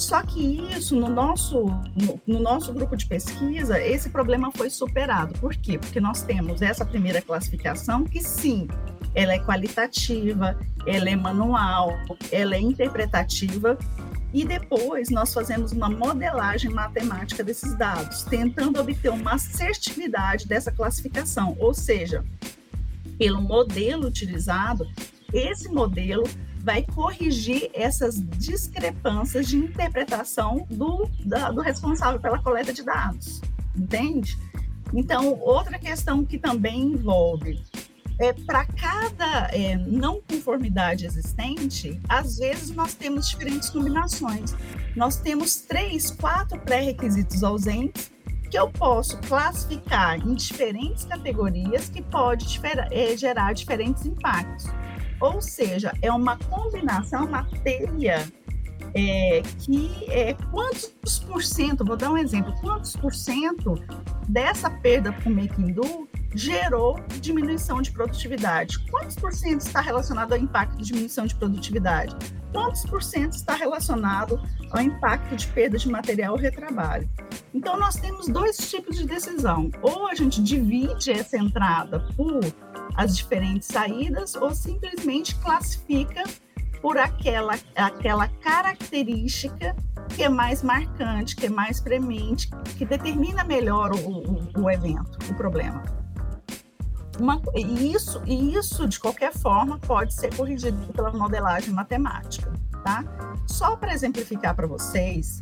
Só 0.00 0.22
que 0.22 0.40
isso, 0.74 0.96
no 0.96 1.10
nosso, 1.10 1.66
no, 1.94 2.18
no, 2.26 2.40
nosso 2.40 2.72
grupo 2.72 2.96
de 2.96 3.04
pesquisa, 3.04 3.78
esse 3.78 4.08
problema 4.08 4.50
foi 4.50 4.70
superado. 4.70 5.34
Por 5.38 5.54
quê? 5.54 5.78
Porque 5.78 6.00
nós 6.00 6.22
temos 6.22 6.62
essa 6.62 6.86
primeira 6.86 7.20
classificação 7.20 8.04
que, 8.04 8.22
sim, 8.22 8.66
ela 9.14 9.34
é 9.34 9.38
qualitativa, 9.38 10.58
ela 10.86 11.10
é 11.10 11.14
manual, 11.14 11.92
ela 12.32 12.54
é 12.54 12.58
interpretativa, 12.58 13.76
e 14.32 14.42
depois 14.42 15.10
nós 15.10 15.34
fazemos 15.34 15.70
uma 15.70 15.90
modelagem 15.90 16.70
matemática 16.70 17.44
desses 17.44 17.76
dados, 17.76 18.22
tentando 18.22 18.80
obter 18.80 19.10
uma 19.10 19.34
assertividade 19.34 20.48
dessa 20.48 20.72
classificação, 20.72 21.54
ou 21.60 21.74
seja, 21.74 22.24
pelo 23.18 23.42
modelo 23.42 24.06
utilizado, 24.06 24.88
esse 25.30 25.68
modelo 25.68 26.24
vai 26.62 26.82
corrigir 26.82 27.70
essas 27.74 28.20
discrepâncias 28.38 29.48
de 29.48 29.56
interpretação 29.56 30.66
do, 30.70 31.08
da, 31.24 31.50
do 31.50 31.60
responsável 31.60 32.20
pela 32.20 32.42
coleta 32.42 32.72
de 32.72 32.82
dados, 32.82 33.40
entende? 33.76 34.38
Então, 34.92 35.38
outra 35.40 35.78
questão 35.78 36.24
que 36.24 36.38
também 36.38 36.80
envolve 36.82 37.62
é, 38.18 38.32
para 38.32 38.66
cada 38.66 39.48
é, 39.52 39.76
não 39.76 40.20
conformidade 40.20 41.06
existente, 41.06 41.98
às 42.08 42.36
vezes 42.36 42.70
nós 42.70 42.92
temos 42.94 43.28
diferentes 43.28 43.70
combinações. 43.70 44.54
Nós 44.94 45.16
temos 45.16 45.56
três, 45.56 46.10
quatro 46.10 46.60
pré-requisitos 46.60 47.42
ausentes 47.42 48.12
que 48.50 48.58
eu 48.58 48.68
posso 48.68 49.16
classificar 49.20 50.18
em 50.18 50.34
diferentes 50.34 51.04
categorias 51.04 51.88
que 51.88 52.02
pode 52.02 52.60
é, 52.90 53.16
gerar 53.16 53.54
diferentes 53.54 54.04
impactos. 54.04 54.66
Ou 55.20 55.40
seja, 55.40 55.92
é 56.00 56.10
uma 56.10 56.36
combinação, 56.36 57.26
uma 57.26 57.44
teia 57.62 58.26
é, 58.94 59.42
que 59.58 60.06
é, 60.08 60.34
quantos 60.50 61.18
por 61.20 61.42
cento, 61.42 61.84
vou 61.84 61.96
dar 61.96 62.10
um 62.10 62.16
exemplo, 62.16 62.52
quantos 62.60 62.96
por 62.96 63.14
cento 63.14 63.74
dessa 64.28 64.70
perda 64.70 65.12
para 65.12 65.30
o 65.30 65.34
making 65.34 65.72
do 65.72 66.08
gerou 66.34 66.98
diminuição 67.20 67.82
de 67.82 67.90
produtividade? 67.90 68.78
Quantos 68.90 69.16
por 69.16 69.32
cento 69.32 69.60
está 69.60 69.80
relacionado 69.80 70.32
ao 70.32 70.38
impacto 70.38 70.76
de 70.78 70.84
diminuição 70.84 71.26
de 71.26 71.34
produtividade? 71.34 72.16
Quantos 72.52 72.84
por 72.84 73.02
cento 73.02 73.34
está 73.34 73.54
relacionado 73.54 74.40
ao 74.70 74.80
impacto 74.80 75.36
de 75.36 75.46
perda 75.48 75.78
de 75.78 75.88
material 75.88 76.34
ou 76.34 76.38
retrabalho? 76.38 77.08
Então, 77.54 77.78
nós 77.78 77.96
temos 77.96 78.26
dois 78.26 78.56
tipos 78.56 78.96
de 78.96 79.06
decisão. 79.06 79.70
Ou 79.82 80.08
a 80.08 80.14
gente 80.14 80.42
divide 80.42 81.12
essa 81.12 81.36
entrada 81.36 82.00
por 82.16 82.40
as 82.96 83.16
diferentes 83.16 83.68
saídas, 83.68 84.34
ou 84.34 84.54
simplesmente 84.54 85.34
classifica 85.36 86.24
por 86.80 86.96
aquela, 86.96 87.58
aquela 87.76 88.28
característica 88.28 89.76
que 90.08 90.22
é 90.24 90.28
mais 90.28 90.62
marcante, 90.62 91.36
que 91.36 91.46
é 91.46 91.50
mais 91.50 91.80
premente, 91.80 92.50
que 92.76 92.84
determina 92.84 93.44
melhor 93.44 93.92
o, 93.92 94.08
o, 94.08 94.62
o 94.62 94.70
evento, 94.70 95.18
o 95.30 95.34
problema. 95.34 95.82
Uma, 97.18 97.40
e 97.54 97.92
isso, 97.92 98.22
e 98.24 98.54
isso, 98.54 98.88
de 98.88 98.98
qualquer 98.98 99.32
forma, 99.32 99.78
pode 99.78 100.14
ser 100.14 100.34
corrigido 100.34 100.90
pela 100.92 101.12
modelagem 101.12 101.72
matemática, 101.72 102.50
tá? 102.82 103.04
Só 103.46 103.76
para 103.76 103.92
exemplificar 103.92 104.54
para 104.54 104.66
vocês, 104.66 105.38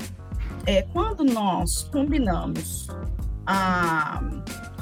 é, 0.66 0.82
quando 0.82 1.22
nós 1.22 1.84
combinamos 1.84 2.88
a, 3.46 4.20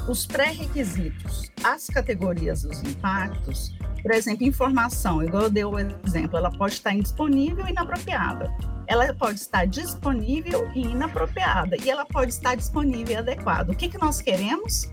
os 0.07 0.25
pré-requisitos, 0.25 1.51
as 1.63 1.87
categorias 1.87 2.63
dos 2.63 2.81
impactos, 2.83 3.77
por 4.01 4.11
exemplo, 4.11 4.45
informação, 4.45 5.21
igual 5.21 5.43
eu 5.43 5.49
dei 5.49 5.65
o 5.65 5.77
exemplo, 5.77 6.37
ela 6.37 6.49
pode 6.49 6.75
estar 6.75 6.93
indisponível 6.93 7.67
e 7.67 7.71
inapropriada. 7.71 8.49
Ela 8.87 9.13
pode 9.13 9.39
estar 9.39 9.65
disponível 9.65 10.71
e 10.73 10.81
inapropriada. 10.81 11.75
E 11.83 11.89
ela 11.89 12.05
pode 12.05 12.31
estar 12.31 12.55
disponível 12.55 13.15
e 13.15 13.17
adequada. 13.17 13.73
O 13.73 13.75
que, 13.75 13.89
que 13.89 13.97
nós 13.97 14.21
queremos? 14.21 14.89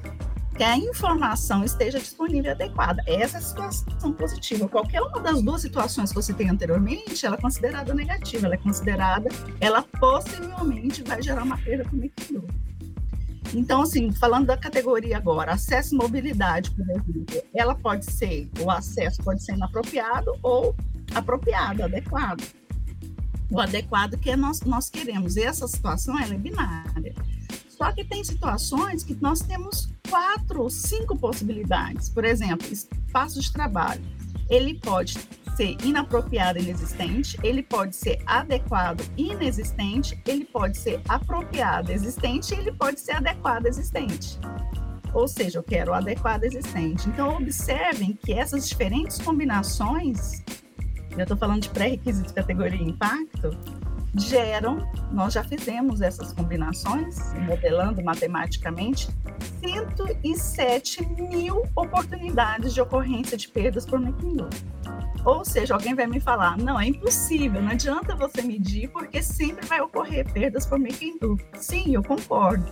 Que 0.56 0.64
a 0.64 0.76
informação 0.76 1.64
esteja 1.64 1.98
disponível 2.00 2.50
e 2.50 2.54
adequada. 2.54 3.02
Essa 3.06 3.36
é 3.36 3.38
a 3.38 3.70
situação 3.70 4.12
positiva. 4.12 4.68
Qualquer 4.68 5.00
uma 5.00 5.20
das 5.20 5.40
duas 5.42 5.62
situações 5.62 6.10
que 6.10 6.16
você 6.16 6.32
tem 6.32 6.50
anteriormente, 6.50 7.24
ela 7.24 7.36
é 7.36 7.40
considerada 7.40 7.94
negativa. 7.94 8.46
Ela 8.46 8.54
é 8.54 8.58
considerada, 8.58 9.28
ela 9.60 9.82
possivelmente 9.82 11.04
vai 11.04 11.22
gerar 11.22 11.44
uma 11.44 11.58
perda 11.58 11.84
para 11.84 11.94
o 11.94 11.98
então, 13.54 13.82
assim, 13.82 14.10
falando 14.10 14.46
da 14.46 14.56
categoria 14.56 15.16
agora, 15.16 15.52
acesso 15.52 15.94
e 15.94 15.98
mobilidade, 15.98 16.70
por 16.72 16.82
exemplo, 16.82 17.26
ela 17.54 17.74
pode 17.74 18.04
ser, 18.10 18.50
o 18.60 18.70
acesso 18.70 19.22
pode 19.22 19.44
ser 19.44 19.54
inapropriado 19.54 20.32
ou 20.42 20.74
apropriado, 21.14 21.84
adequado. 21.84 22.42
O 23.50 23.60
adequado 23.60 24.18
que 24.18 24.34
nós, 24.34 24.62
nós 24.62 24.90
queremos. 24.90 25.36
E 25.36 25.42
essa 25.42 25.68
situação 25.68 26.18
ela 26.18 26.34
é 26.34 26.38
binária. 26.38 27.14
Só 27.68 27.92
que 27.92 28.04
tem 28.04 28.24
situações 28.24 29.04
que 29.04 29.14
nós 29.20 29.40
temos 29.40 29.88
quatro, 30.08 30.68
cinco 30.68 31.16
possibilidades. 31.16 32.08
Por 32.08 32.24
exemplo, 32.24 32.66
espaço 32.72 33.40
de 33.40 33.52
trabalho. 33.52 34.02
Ele 34.48 34.74
pode 34.74 35.18
ser 35.56 35.76
inapropriado 35.84 36.58
inexistente, 36.58 37.38
ele 37.42 37.62
pode 37.62 37.94
ser 37.94 38.20
adequado 38.26 39.02
inexistente, 39.16 40.20
ele 40.26 40.44
pode 40.44 40.76
ser 40.76 41.00
apropriado 41.08 41.92
existente, 41.92 42.54
ele 42.54 42.72
pode 42.72 43.00
ser 43.00 43.12
adequado 43.12 43.66
existente. 43.66 44.38
Ou 45.12 45.28
seja, 45.28 45.60
eu 45.60 45.62
quero 45.62 45.92
o 45.92 45.94
adequado 45.94 46.42
existente. 46.42 47.08
Então, 47.08 47.36
observem 47.36 48.18
que 48.20 48.32
essas 48.32 48.68
diferentes 48.68 49.18
combinações, 49.18 50.42
eu 51.12 51.22
estou 51.22 51.36
falando 51.36 51.62
de 51.62 51.68
pré-requisitos, 51.68 52.32
categoria 52.32 52.80
e 52.80 52.90
impacto, 52.90 53.56
geram, 54.16 54.88
nós 55.12 55.34
já 55.34 55.42
fizemos 55.42 56.00
essas 56.00 56.32
combinações, 56.32 57.16
modelando 57.46 58.02
matematicamente, 58.02 59.08
107 59.60 61.06
mil 61.06 61.62
oportunidades 61.74 62.74
de 62.74 62.80
ocorrência 62.80 63.36
de 63.36 63.48
perdas 63.48 63.84
por 63.84 64.00
making 64.00 64.36
ou 65.24 65.42
seja, 65.42 65.72
alguém 65.72 65.94
vai 65.94 66.06
me 66.06 66.20
falar, 66.20 66.58
não, 66.58 66.78
é 66.78 66.86
impossível, 66.86 67.60
não 67.62 67.70
adianta 67.70 68.14
você 68.14 68.42
medir, 68.42 68.90
porque 68.90 69.22
sempre 69.22 69.66
vai 69.66 69.80
ocorrer 69.80 70.30
perdas 70.30 70.66
por 70.66 70.78
making 70.78 71.18
do. 71.18 71.38
Sim, 71.54 71.94
eu 71.94 72.02
concordo. 72.02 72.70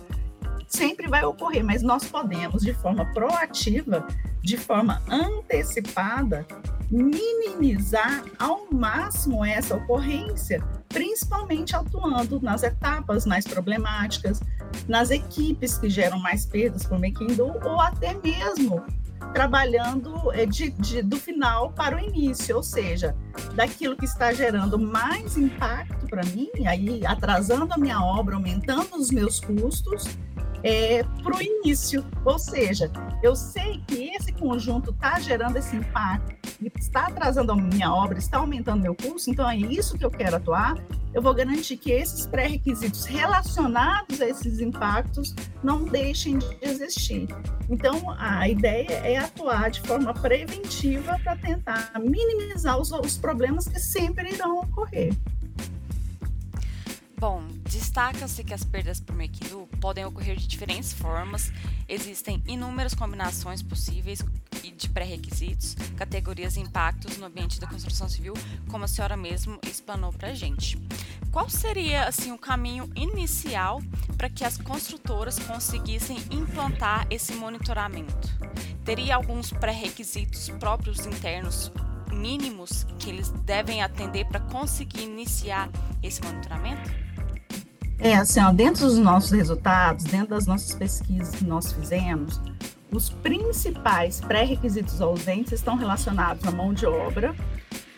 Sempre 0.67 1.07
vai 1.07 1.23
ocorrer, 1.23 1.63
mas 1.63 1.81
nós 1.81 2.05
podemos, 2.05 2.61
de 2.61 2.73
forma 2.73 3.05
proativa, 3.11 4.07
de 4.41 4.55
forma 4.55 5.01
antecipada, 5.09 6.45
minimizar 6.93 8.23
ao 8.37 8.67
máximo 8.71 9.43
essa 9.43 9.75
ocorrência, 9.75 10.63
principalmente 10.89 11.75
atuando 11.75 12.39
nas 12.39 12.61
etapas 12.61 13.25
mais 13.25 13.45
problemáticas, 13.45 14.39
nas 14.87 15.09
equipes 15.09 15.77
que 15.77 15.89
geram 15.89 16.19
mais 16.19 16.45
perdas 16.45 16.85
por 16.85 16.99
making 16.99 17.35
do, 17.35 17.45
ou 17.45 17.79
até 17.79 18.13
mesmo 18.13 18.85
trabalhando 19.33 20.31
é, 20.33 20.45
de, 20.45 20.69
de, 20.69 21.01
do 21.01 21.17
final 21.17 21.71
para 21.71 21.95
o 21.95 21.99
início, 21.99 22.55
ou 22.55 22.61
seja, 22.61 23.15
daquilo 23.55 23.97
que 23.97 24.05
está 24.05 24.31
gerando 24.31 24.77
mais 24.77 25.35
impacto 25.35 26.05
para 26.07 26.23
mim, 26.25 26.49
aí 26.67 27.03
atrasando 27.05 27.73
a 27.73 27.77
minha 27.77 27.99
obra, 27.99 28.35
aumentando 28.35 28.95
os 28.95 29.09
meus 29.09 29.39
custos, 29.39 30.05
é, 30.63 31.03
para 31.21 31.35
o 31.35 31.41
início. 31.41 32.05
Ou 32.23 32.39
seja, 32.39 32.91
eu 33.21 33.35
sei 33.35 33.81
que 33.87 34.11
esse 34.15 34.31
conjunto 34.31 34.91
está 34.91 35.19
gerando 35.19 35.57
esse 35.57 35.75
impacto, 35.75 36.33
está 36.75 37.07
atrasando 37.07 37.51
a 37.51 37.55
minha 37.55 37.93
obra, 37.93 38.17
está 38.17 38.37
aumentando 38.37 38.81
meu 38.81 38.95
custo, 38.95 39.29
então 39.29 39.49
é 39.49 39.57
isso 39.57 39.97
que 39.97 40.05
eu 40.05 40.11
quero 40.11 40.35
atuar. 40.35 40.75
Eu 41.13 41.21
vou 41.21 41.33
garantir 41.33 41.77
que 41.77 41.91
esses 41.91 42.25
pré-requisitos 42.25 43.05
relacionados 43.05 44.19
a 44.19 44.27
esses 44.27 44.59
impactos 44.59 45.35
não 45.63 45.83
deixem 45.83 46.39
de 46.39 46.47
existir. 46.61 47.27
Então, 47.69 48.15
a 48.17 48.47
ideia 48.49 48.93
é 49.03 49.17
atuar 49.17 49.69
de 49.69 49.81
forma 49.81 50.13
preventiva 50.13 51.19
para 51.23 51.35
tentar 51.35 51.91
minimizar 51.99 52.79
os, 52.79 52.91
os 52.91 53.17
problemas 53.17 53.67
que 53.67 53.79
sempre 53.79 54.33
irão 54.33 54.59
ocorrer. 54.59 55.13
Bom, 57.23 57.41
destaca-se 57.63 58.43
que 58.43 58.53
as 58.53 58.65
perdas 58.65 58.99
por 58.99 59.15
Mekidu 59.15 59.65
podem 59.79 60.03
ocorrer 60.03 60.35
de 60.35 60.45
diferentes 60.45 60.91
formas. 60.91 61.53
Existem 61.87 62.43
inúmeras 62.45 62.93
combinações 62.93 63.61
possíveis 63.61 64.21
de 64.71 64.89
pré-requisitos, 64.89 65.75
categorias 65.95 66.55
e 66.55 66.61
impactos 66.61 67.17
no 67.17 67.25
ambiente 67.25 67.59
da 67.59 67.67
construção 67.67 68.07
civil, 68.07 68.33
como 68.69 68.85
a 68.85 68.87
senhora 68.87 69.17
mesmo 69.17 69.59
explanou 69.67 70.11
para 70.13 70.29
a 70.29 70.33
gente. 70.33 70.77
Qual 71.31 71.49
seria 71.49 72.07
assim 72.07 72.31
o 72.31 72.37
caminho 72.37 72.89
inicial 72.95 73.81
para 74.17 74.29
que 74.29 74.45
as 74.45 74.57
construtoras 74.57 75.39
conseguissem 75.39 76.17
implantar 76.29 77.07
esse 77.09 77.33
monitoramento? 77.33 78.29
Teria 78.85 79.15
alguns 79.15 79.51
pré-requisitos 79.51 80.49
próprios 80.59 81.05
internos 81.05 81.71
mínimos 82.13 82.85
que 82.99 83.09
eles 83.09 83.29
devem 83.45 83.81
atender 83.81 84.25
para 84.25 84.39
conseguir 84.39 85.03
iniciar 85.03 85.69
esse 86.01 86.21
monitoramento? 86.21 86.91
É, 87.99 88.15
assim, 88.15 88.39
ó, 88.41 88.51
dentro 88.51 88.85
dos 88.85 88.97
nossos 88.97 89.31
resultados, 89.31 90.03
dentro 90.03 90.29
das 90.29 90.45
nossas 90.45 90.75
pesquisas 90.75 91.35
que 91.35 91.45
nós 91.45 91.71
fizemos, 91.71 92.39
os 92.95 93.09
principais 93.09 94.21
pré-requisitos 94.21 95.01
ausentes 95.01 95.53
estão 95.53 95.75
relacionados 95.75 96.45
à 96.47 96.51
mão 96.51 96.73
de 96.73 96.85
obra, 96.85 97.35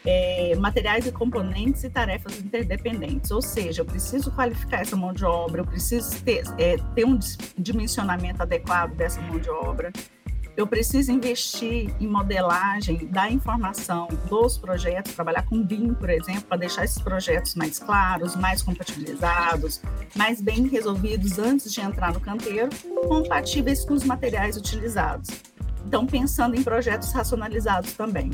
é, 0.05 0.55
materiais 0.55 1.07
e 1.07 1.11
componentes 1.11 1.83
e 1.83 1.89
tarefas 1.89 2.37
interdependentes. 2.39 3.31
Ou 3.31 3.41
seja, 3.41 3.81
eu 3.81 3.85
preciso 3.85 4.31
qualificar 4.31 4.81
essa 4.81 4.95
mão 4.95 5.13
de 5.13 5.25
obra, 5.25 5.61
eu 5.61 5.65
preciso 5.65 6.21
ter, 6.23 6.43
é, 6.57 6.77
ter 6.93 7.05
um 7.05 7.17
dimensionamento 7.57 8.41
adequado 8.41 8.95
dessa 8.95 9.19
mão 9.21 9.39
de 9.39 9.49
obra, 9.49 9.91
eu 10.57 10.65
preciso 10.65 11.11
investir 11.11 11.93
em 11.99 12.07
modelagem 12.07 13.07
da 13.07 13.29
informação 13.29 14.07
dos 14.29 14.57
projetos, 14.57 15.13
trabalhar 15.13 15.43
com 15.43 15.61
BIM, 15.61 15.93
por 15.93 16.09
exemplo, 16.09 16.43
para 16.43 16.57
deixar 16.57 16.85
esses 16.85 16.99
projetos 16.99 17.55
mais 17.55 17.77
claros, 17.77 18.35
mais 18.35 18.61
compatibilizados, 18.61 19.81
mais 20.15 20.41
bem 20.41 20.67
resolvidos 20.67 21.37
antes 21.37 21.73
de 21.73 21.81
entrar 21.81 22.13
no 22.13 22.21
canteiro, 22.21 22.69
compatíveis 23.07 23.83
com 23.83 23.93
os 23.93 24.05
materiais 24.05 24.55
utilizados. 24.55 25.29
Então, 25.85 26.07
pensando 26.07 26.55
em 26.55 26.63
projetos 26.63 27.11
racionalizados 27.11 27.93
também. 27.93 28.31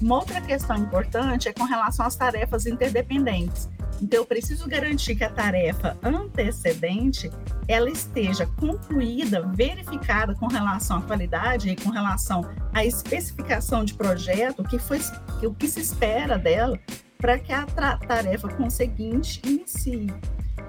Uma 0.00 0.16
outra 0.16 0.40
questão 0.40 0.76
importante 0.76 1.48
é 1.48 1.52
com 1.52 1.64
relação 1.64 2.06
às 2.06 2.14
tarefas 2.14 2.66
interdependentes. 2.66 3.68
Então, 4.02 4.18
eu 4.18 4.26
preciso 4.26 4.68
garantir 4.68 5.14
que 5.14 5.22
a 5.22 5.30
tarefa 5.30 5.96
antecedente 6.02 7.30
ela 7.68 7.88
esteja 7.88 8.46
concluída, 8.58 9.48
verificada 9.54 10.34
com 10.34 10.48
relação 10.48 10.98
à 10.98 11.02
qualidade 11.02 11.70
e 11.70 11.76
com 11.76 11.88
relação 11.88 12.44
à 12.74 12.84
especificação 12.84 13.84
de 13.84 13.94
projeto, 13.94 14.64
que 14.64 14.76
foi 14.76 14.98
o 15.44 15.54
que 15.54 15.68
se 15.68 15.80
espera 15.80 16.36
dela 16.36 16.76
para 17.16 17.38
que 17.38 17.52
a 17.52 17.64
tarefa 17.64 18.48
conseguinte 18.48 19.40
inicie. 19.46 20.12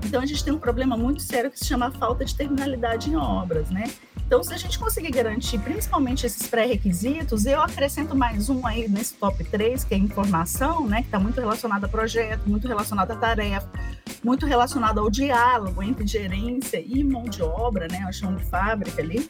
Então, 0.05 0.21
a 0.21 0.25
gente 0.27 0.43
tem 0.43 0.53
um 0.53 0.59
problema 0.59 0.95
muito 0.95 1.23
sério 1.23 1.49
que 1.49 1.57
se 1.57 1.65
chama 1.65 1.89
falta 1.89 2.23
de 2.23 2.35
terminalidade 2.35 3.09
em 3.09 3.15
obras, 3.15 3.71
né? 3.71 3.85
Então, 4.33 4.43
se 4.43 4.51
a 4.51 4.57
gente 4.57 4.79
conseguir 4.79 5.11
garantir 5.11 5.59
principalmente 5.59 6.25
esses 6.25 6.47
pré-requisitos, 6.47 7.45
eu 7.45 7.61
acrescento 7.61 8.15
mais 8.15 8.49
um 8.49 8.65
aí 8.65 8.89
nesse 8.89 9.13
top 9.13 9.43
3, 9.43 9.83
que 9.83 9.93
é 9.93 9.97
informação, 9.97 10.87
né, 10.87 11.01
que 11.01 11.07
está 11.07 11.19
muito 11.19 11.39
relacionado 11.39 11.83
a 11.83 11.87
projeto, 11.87 12.41
muito 12.49 12.67
relacionado 12.67 13.11
à 13.11 13.15
tarefa, 13.15 13.69
muito 14.23 14.47
relacionado 14.47 14.99
ao 14.99 15.11
diálogo 15.11 15.83
entre 15.83 16.07
gerência 16.07 16.83
e 16.83 17.03
mão 17.03 17.25
de 17.25 17.43
obra, 17.43 17.87
né, 17.87 17.99
a 18.07 18.11
chão 18.11 18.35
de 18.35 18.43
fábrica 18.45 19.03
ali. 19.03 19.29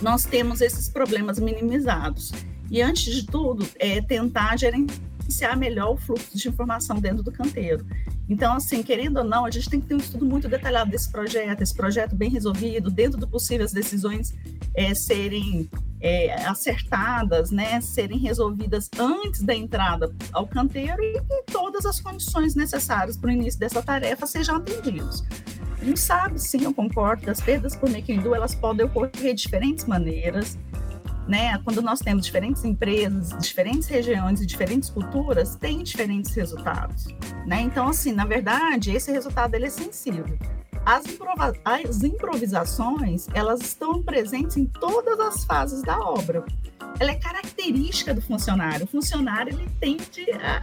Nós 0.00 0.24
temos 0.24 0.60
esses 0.60 0.88
problemas 0.88 1.40
minimizados. 1.40 2.30
E 2.70 2.80
antes 2.80 3.12
de 3.12 3.26
tudo, 3.26 3.68
é 3.80 4.00
tentar 4.00 4.56
gerenciar 4.56 4.96
melhor 5.56 5.92
o 5.92 5.96
fluxo 5.96 6.36
de 6.36 6.48
informação 6.48 6.98
dentro 6.98 7.22
do 7.22 7.32
canteiro. 7.32 7.86
Então, 8.28 8.54
assim, 8.54 8.82
querendo 8.82 9.18
ou 9.18 9.24
não, 9.24 9.44
a 9.44 9.50
gente 9.50 9.70
tem 9.70 9.80
que 9.80 9.86
ter 9.86 9.94
um 9.94 9.98
estudo 9.98 10.24
muito 10.24 10.48
detalhado 10.48 10.90
desse 10.90 11.10
projeto, 11.10 11.62
esse 11.62 11.74
projeto 11.74 12.14
bem 12.14 12.30
resolvido, 12.30 12.90
dentro 12.90 13.18
do 13.18 13.28
possível 13.28 13.64
as 13.64 13.72
decisões 13.72 14.34
é, 14.74 14.94
serem 14.94 15.70
é, 16.00 16.44
acertadas, 16.44 17.50
né, 17.50 17.80
serem 17.80 18.18
resolvidas 18.18 18.90
antes 18.98 19.42
da 19.42 19.54
entrada 19.54 20.12
ao 20.32 20.46
canteiro 20.46 21.02
e 21.02 21.20
todas 21.50 21.86
as 21.86 22.00
condições 22.00 22.54
necessárias 22.54 23.16
para 23.16 23.28
o 23.28 23.32
início 23.32 23.58
dessa 23.58 23.82
tarefa 23.82 24.26
sejam 24.26 24.56
atendidas. 24.56 25.24
A 25.80 25.84
gente 25.84 26.00
sabe, 26.00 26.40
sim, 26.40 26.64
eu 26.64 26.74
concordo, 26.74 27.22
que 27.22 27.30
as 27.30 27.40
perdas 27.40 27.76
por 27.76 27.88
do, 27.88 28.34
elas 28.34 28.54
podem 28.54 28.86
ocorrer 28.86 29.34
de 29.34 29.42
diferentes 29.42 29.84
maneiras, 29.84 30.58
né? 31.26 31.58
Quando 31.64 31.82
nós 31.82 32.00
temos 32.00 32.24
diferentes 32.24 32.64
empresas, 32.64 33.36
diferentes 33.40 33.88
regiões 33.88 34.40
e 34.40 34.46
diferentes 34.46 34.90
culturas, 34.90 35.56
tem 35.56 35.82
diferentes 35.82 36.34
resultados, 36.34 37.06
né? 37.46 37.60
Então, 37.60 37.88
assim, 37.88 38.12
na 38.12 38.24
verdade, 38.24 38.90
esse 38.92 39.10
resultado 39.10 39.54
ele 39.54 39.66
é 39.66 39.70
sensível. 39.70 40.38
As, 40.84 41.04
as 41.64 42.04
improvisações, 42.04 43.26
elas 43.34 43.60
estão 43.60 44.00
presentes 44.00 44.56
em 44.56 44.66
todas 44.66 45.18
as 45.18 45.44
fases 45.44 45.82
da 45.82 45.98
obra. 45.98 46.44
Ela 47.00 47.10
é 47.10 47.16
característica 47.16 48.14
do 48.14 48.22
funcionário. 48.22 48.84
O 48.84 48.86
funcionário 48.86 49.52
ele 49.52 49.68
tende 49.80 50.30
a, 50.30 50.60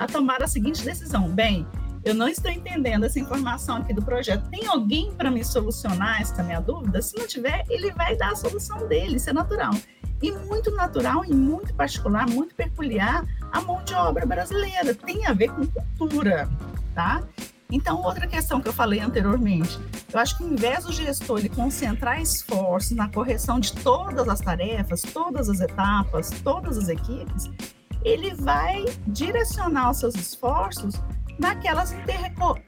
a, 0.00 0.04
a 0.04 0.06
tomar 0.06 0.42
a 0.42 0.48
seguinte 0.48 0.82
decisão: 0.82 1.28
bem, 1.28 1.66
eu 2.02 2.14
não 2.14 2.28
estou 2.28 2.50
entendendo 2.50 3.04
essa 3.04 3.20
informação 3.20 3.76
aqui 3.76 3.92
do 3.92 4.00
projeto. 4.00 4.48
Tem 4.48 4.66
alguém 4.66 5.12
para 5.12 5.30
me 5.30 5.44
solucionar 5.44 6.22
essa 6.22 6.42
minha 6.42 6.60
dúvida? 6.60 7.02
Se 7.02 7.18
não 7.18 7.26
tiver, 7.26 7.62
ele 7.68 7.92
vai 7.92 8.16
dar 8.16 8.32
a 8.32 8.36
solução 8.36 8.88
dele, 8.88 9.16
isso 9.16 9.28
é 9.28 9.34
natural 9.34 9.72
e 10.22 10.32
muito 10.32 10.70
natural 10.72 11.24
e 11.24 11.32
muito 11.32 11.72
particular, 11.74 12.28
muito 12.28 12.54
peculiar 12.54 13.24
a 13.52 13.60
mão 13.60 13.82
de 13.84 13.94
obra 13.94 14.26
brasileira. 14.26 14.94
Tem 14.94 15.26
a 15.26 15.32
ver 15.32 15.48
com 15.48 15.66
cultura, 15.96 16.48
tá? 16.94 17.22
Então, 17.70 18.02
outra 18.02 18.26
questão 18.26 18.62
que 18.62 18.68
eu 18.68 18.72
falei 18.72 18.98
anteriormente, 18.98 19.78
eu 20.10 20.18
acho 20.18 20.38
que 20.38 20.42
ao 20.42 20.48
invés 20.48 20.84
do 20.84 20.92
gestor 20.92 21.38
ele 21.38 21.50
concentrar 21.50 22.20
esforços 22.20 22.92
na 22.92 23.08
correção 23.08 23.60
de 23.60 23.74
todas 23.74 24.26
as 24.26 24.40
tarefas, 24.40 25.02
todas 25.02 25.50
as 25.50 25.60
etapas, 25.60 26.30
todas 26.42 26.78
as 26.78 26.88
equipes, 26.88 27.50
ele 28.02 28.32
vai 28.34 28.86
direcionar 29.06 29.90
os 29.90 29.98
seus 29.98 30.14
esforços 30.14 30.94
naquelas 31.38 31.94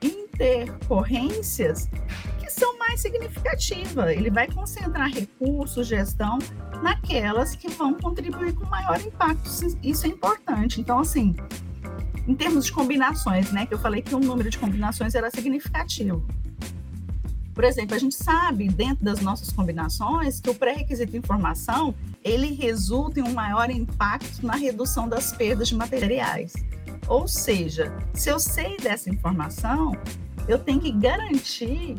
intercorrências 0.03 1.89
são 2.53 2.79
mais 2.79 3.01
significativas. 3.01 4.11
Ele 4.11 4.31
vai 4.31 4.47
concentrar 4.47 5.11
recursos, 5.11 5.87
gestão 5.87 6.39
naquelas 6.83 7.55
que 7.55 7.69
vão 7.69 7.95
contribuir 7.95 8.55
com 8.55 8.65
maior 8.67 9.01
impacto. 9.01 9.49
Isso 9.83 10.07
é 10.07 10.09
importante. 10.09 10.81
Então, 10.81 10.99
assim, 10.99 11.35
em 12.27 12.35
termos 12.35 12.67
de 12.67 12.73
combinações, 12.73 13.51
né, 13.53 13.67
que 13.67 13.75
eu 13.75 13.79
falei 13.79 14.03
que 14.03 14.15
o 14.15 14.21
número 14.21 14.51
de 14.51 14.59
combinações 14.59 15.15
era 15.15 15.31
significativo. 15.31 16.25
Por 17.55 17.65
exemplo, 17.65 17.95
a 17.95 17.99
gente 17.99 18.15
sabe 18.15 18.69
dentro 18.69 19.05
das 19.05 19.21
nossas 19.21 19.53
combinações 19.53 20.41
que 20.41 20.49
o 20.49 20.55
pré-requisito 20.55 21.13
de 21.13 21.19
informação 21.19 21.95
ele 22.23 22.55
resulta 22.55 23.21
em 23.21 23.23
um 23.23 23.33
maior 23.33 23.69
impacto 23.71 24.47
na 24.47 24.55
redução 24.55 25.09
das 25.09 25.33
perdas 25.33 25.69
de 25.69 25.75
materiais. 25.75 26.55
Ou 27.09 27.27
seja, 27.27 27.93
se 28.15 28.31
eu 28.31 28.39
sei 28.39 28.77
dessa 28.77 29.11
informação, 29.11 29.93
eu 30.47 30.59
tenho 30.59 30.81
que 30.81 30.93
garantir 30.93 31.97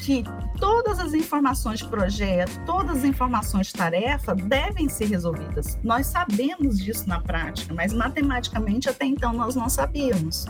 que 0.00 0.24
todas 0.58 0.98
as 0.98 1.12
informações 1.12 1.80
de 1.80 1.88
projeto, 1.88 2.64
todas 2.64 2.98
as 2.98 3.04
informações 3.04 3.68
de 3.68 3.74
tarefa 3.74 4.34
devem 4.34 4.88
ser 4.88 5.06
resolvidas. 5.06 5.78
Nós 5.82 6.06
sabemos 6.06 6.78
disso 6.78 7.08
na 7.08 7.20
prática, 7.20 7.74
mas 7.74 7.92
matematicamente 7.92 8.88
até 8.88 9.04
então 9.04 9.32
nós 9.32 9.54
não 9.54 9.68
sabíamos. 9.68 10.46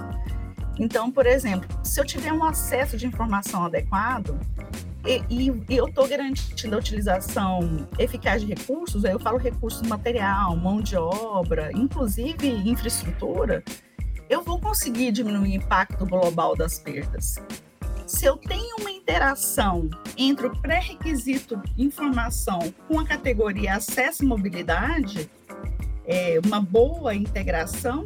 Então, 0.78 1.10
por 1.10 1.26
exemplo, 1.26 1.68
se 1.84 2.00
eu 2.00 2.04
tiver 2.04 2.32
um 2.32 2.44
acesso 2.44 2.96
de 2.96 3.06
informação 3.06 3.64
adequado 3.64 4.38
e, 5.04 5.22
e, 5.28 5.64
e 5.68 5.76
eu 5.76 5.88
estou 5.88 6.08
garantindo 6.08 6.74
a 6.74 6.78
utilização 6.78 7.86
eficaz 7.98 8.40
de 8.40 8.48
recursos, 8.48 9.04
aí 9.04 9.12
eu 9.12 9.18
falo 9.18 9.36
recursos 9.36 9.82
material, 9.82 10.56
mão 10.56 10.80
de 10.80 10.96
obra, 10.96 11.70
inclusive 11.74 12.48
infraestrutura, 12.48 13.62
eu 14.28 14.42
vou 14.42 14.60
conseguir 14.60 15.10
diminuir 15.12 15.58
o 15.58 15.62
impacto 15.62 16.06
global 16.06 16.54
das 16.56 16.78
perdas 16.78 17.34
se 18.10 18.26
eu 18.26 18.36
tenho 18.36 18.76
uma 18.80 18.90
interação 18.90 19.88
entre 20.16 20.48
o 20.48 20.56
pré-requisito 20.60 21.62
informação 21.78 22.58
com 22.88 22.98
a 22.98 23.06
categoria 23.06 23.76
acesso 23.76 24.24
e 24.24 24.26
mobilidade, 24.26 25.30
é, 26.04 26.40
uma 26.44 26.60
boa 26.60 27.14
integração, 27.14 28.02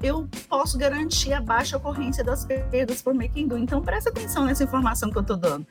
eu 0.00 0.28
posso 0.48 0.78
garantir 0.78 1.32
a 1.32 1.40
baixa 1.40 1.76
ocorrência 1.76 2.22
das 2.22 2.44
perdas 2.44 3.02
por 3.02 3.14
making 3.14 3.48
do. 3.48 3.58
Então, 3.58 3.82
presta 3.82 4.10
atenção 4.10 4.44
nessa 4.44 4.62
informação 4.62 5.10
que 5.10 5.18
eu 5.18 5.22
estou 5.22 5.36
dando. 5.36 5.66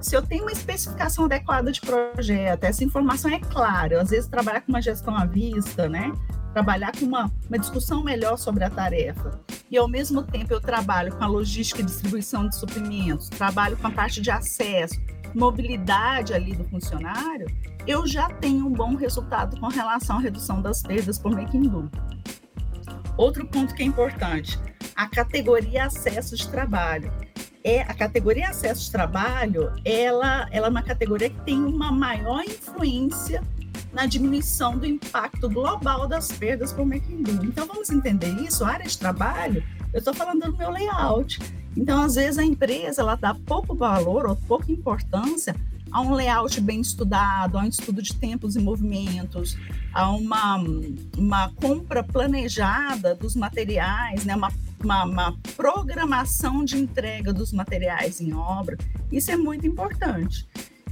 Se 0.00 0.14
eu 0.14 0.22
tenho 0.22 0.44
uma 0.44 0.52
especificação 0.52 1.24
adequada 1.24 1.72
de 1.72 1.80
projeto, 1.80 2.62
essa 2.62 2.84
informação 2.84 3.30
é 3.32 3.40
clara, 3.40 4.02
às 4.02 4.10
vezes 4.10 4.28
trabalhar 4.28 4.60
com 4.60 4.70
uma 4.70 4.80
gestão 4.80 5.16
à 5.16 5.24
vista, 5.24 5.88
né? 5.88 6.12
Trabalhar 6.52 6.92
com 6.96 7.04
uma, 7.04 7.30
uma 7.48 7.58
discussão 7.58 8.04
melhor 8.04 8.36
sobre 8.36 8.62
a 8.62 8.70
tarefa. 8.70 9.40
E 9.70 9.76
ao 9.76 9.88
mesmo 9.88 10.22
tempo 10.22 10.52
eu 10.52 10.60
trabalho 10.60 11.16
com 11.16 11.24
a 11.24 11.26
logística 11.26 11.80
e 11.80 11.84
distribuição 11.84 12.48
de 12.48 12.56
suprimentos, 12.56 13.28
trabalho 13.28 13.76
com 13.76 13.86
a 13.88 13.90
parte 13.90 14.20
de 14.20 14.30
acesso, 14.30 14.94
mobilidade 15.34 16.32
ali 16.32 16.54
do 16.54 16.64
funcionário, 16.64 17.46
eu 17.86 18.06
já 18.06 18.28
tenho 18.28 18.66
um 18.66 18.72
bom 18.72 18.94
resultado 18.94 19.58
com 19.58 19.66
relação 19.68 20.18
à 20.18 20.20
redução 20.20 20.62
das 20.62 20.82
perdas 20.82 21.18
por 21.18 21.32
making 21.32 21.62
do. 21.62 21.90
Outro 23.16 23.46
ponto 23.46 23.74
que 23.74 23.82
é 23.82 23.86
importante, 23.86 24.58
a 24.94 25.08
categoria 25.08 25.86
acesso 25.86 26.36
de 26.36 26.48
trabalho. 26.48 27.12
É 27.64 27.82
a 27.82 27.94
categoria 27.94 28.50
acesso 28.50 28.84
de 28.84 28.92
trabalho, 28.92 29.72
ela, 29.84 30.46
ela 30.52 30.68
é 30.68 30.70
uma 30.70 30.82
categoria 30.82 31.28
que 31.28 31.40
tem 31.40 31.60
uma 31.60 31.90
maior 31.90 32.44
influência 32.44 33.42
na 33.96 34.04
diminuição 34.04 34.76
do 34.76 34.84
impacto 34.84 35.48
global 35.48 36.06
das 36.06 36.30
perdas 36.30 36.70
por 36.70 36.84
making 36.84 37.22
do. 37.22 37.46
Então 37.46 37.66
vamos 37.66 37.88
entender 37.88 38.28
isso, 38.42 38.62
a 38.62 38.68
área 38.68 38.86
de 38.86 38.98
trabalho, 38.98 39.64
eu 39.90 40.00
estou 40.00 40.12
falando 40.12 40.42
do 40.42 40.54
meu 40.54 40.70
layout. 40.70 41.40
Então, 41.74 42.02
às 42.02 42.14
vezes, 42.16 42.36
a 42.36 42.44
empresa 42.44 43.00
ela 43.00 43.14
dá 43.14 43.34
pouco 43.34 43.74
valor 43.74 44.26
ou 44.26 44.36
pouca 44.36 44.70
importância 44.70 45.56
a 45.90 46.02
um 46.02 46.12
layout 46.12 46.60
bem 46.60 46.78
estudado, 46.78 47.56
a 47.56 47.62
um 47.62 47.68
estudo 47.68 48.02
de 48.02 48.14
tempos 48.14 48.54
e 48.54 48.58
movimentos, 48.58 49.56
a 49.94 50.10
uma, 50.10 50.62
uma 51.16 51.48
compra 51.54 52.02
planejada 52.02 53.14
dos 53.14 53.34
materiais, 53.34 54.26
né? 54.26 54.36
uma, 54.36 54.52
uma, 54.84 55.04
uma 55.04 55.36
programação 55.56 56.66
de 56.66 56.76
entrega 56.76 57.32
dos 57.32 57.50
materiais 57.50 58.20
em 58.20 58.34
obra. 58.34 58.76
Isso 59.10 59.30
é 59.30 59.36
muito 59.38 59.66
importante. 59.66 60.46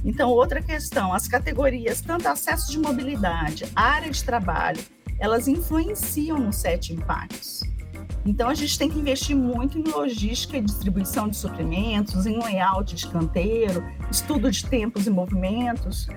Então, 0.05 0.29
outra 0.29 0.61
questão, 0.61 1.11
as 1.11 1.27
categorias, 1.27 1.99
tanto 1.99 2.27
acesso 2.27 2.71
de 2.71 2.77
mobilidade, 2.77 3.65
área 3.75 4.11
de 4.11 4.23
trabalho, 4.23 4.79
elas 5.19 5.47
influenciam 5.47 6.37
no 6.37 6.53
sete 6.53 6.93
impactos. 6.93 7.61
Então, 8.25 8.49
a 8.49 8.55
gente 8.55 8.77
tem 8.79 8.89
que 8.89 8.97
investir 8.97 9.35
muito 9.35 9.77
em 9.77 9.83
logística 9.83 10.57
e 10.57 10.61
distribuição 10.61 11.29
de 11.29 11.37
suprimentos, 11.37 12.25
em 12.25 12.41
layout 12.41 12.95
de 12.95 13.07
canteiro, 13.07 13.85
estudo 14.09 14.49
de 14.49 14.65
tempos 14.65 15.05
e 15.05 15.11
movimentos. 15.11 16.07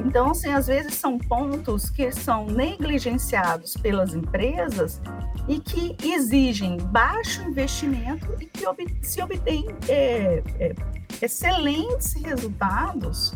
Então, 0.00 0.30
assim, 0.30 0.48
às 0.48 0.66
vezes 0.66 0.94
são 0.94 1.18
pontos 1.18 1.88
que 1.88 2.10
são 2.10 2.46
negligenciados 2.46 3.76
pelas 3.76 4.12
empresas 4.12 5.00
e 5.46 5.60
que 5.60 5.96
exigem 6.02 6.78
baixo 6.78 7.42
investimento 7.42 8.26
e 8.40 8.46
que 8.46 9.06
se 9.06 9.22
obtém 9.22 9.66
é, 9.88 10.42
é, 10.58 10.74
excelentes 11.20 12.14
resultados 12.14 13.32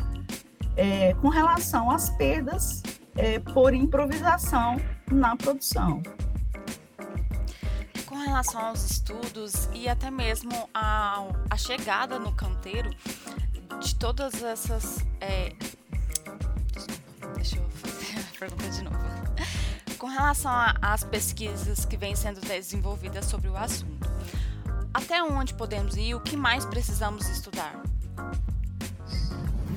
é, 0.77 1.15
com 1.15 1.29
relação 1.29 1.91
às 1.91 2.11
perdas 2.11 2.83
é, 3.15 3.39
por 3.39 3.73
improvisação 3.73 4.77
na 5.13 5.37
produção 5.37 6.03
relação 8.27 8.61
aos 8.61 8.85
estudos 8.91 9.69
e 9.73 9.89
até 9.89 10.11
mesmo 10.11 10.69
a, 10.75 11.25
a 11.49 11.57
chegada 11.57 12.19
no 12.19 12.33
canteiro 12.33 12.91
de 13.81 13.95
todas 13.95 14.43
essas. 14.43 15.05
É... 15.21 15.55
Desculpa, 16.73 17.33
deixa 17.37 17.57
eu 17.57 17.71
fazer 17.71 18.19
a 18.19 18.39
pergunta 18.39 18.71
de 18.71 18.83
novo. 18.83 18.97
Com 19.99 20.09
relação 20.09 20.53
às 20.83 21.05
pesquisas 21.05 21.85
que 21.85 21.97
vêm 21.97 22.15
sendo 22.15 22.41
desenvolvidas 22.41 23.25
sobre 23.27 23.49
o 23.49 23.57
assunto, 23.57 24.09
até 24.93 25.23
onde 25.23 25.55
podemos 25.55 25.97
ir 25.97 26.15
o 26.15 26.21
que 26.21 26.37
mais 26.37 26.65
precisamos 26.67 27.29
estudar? 27.29 27.81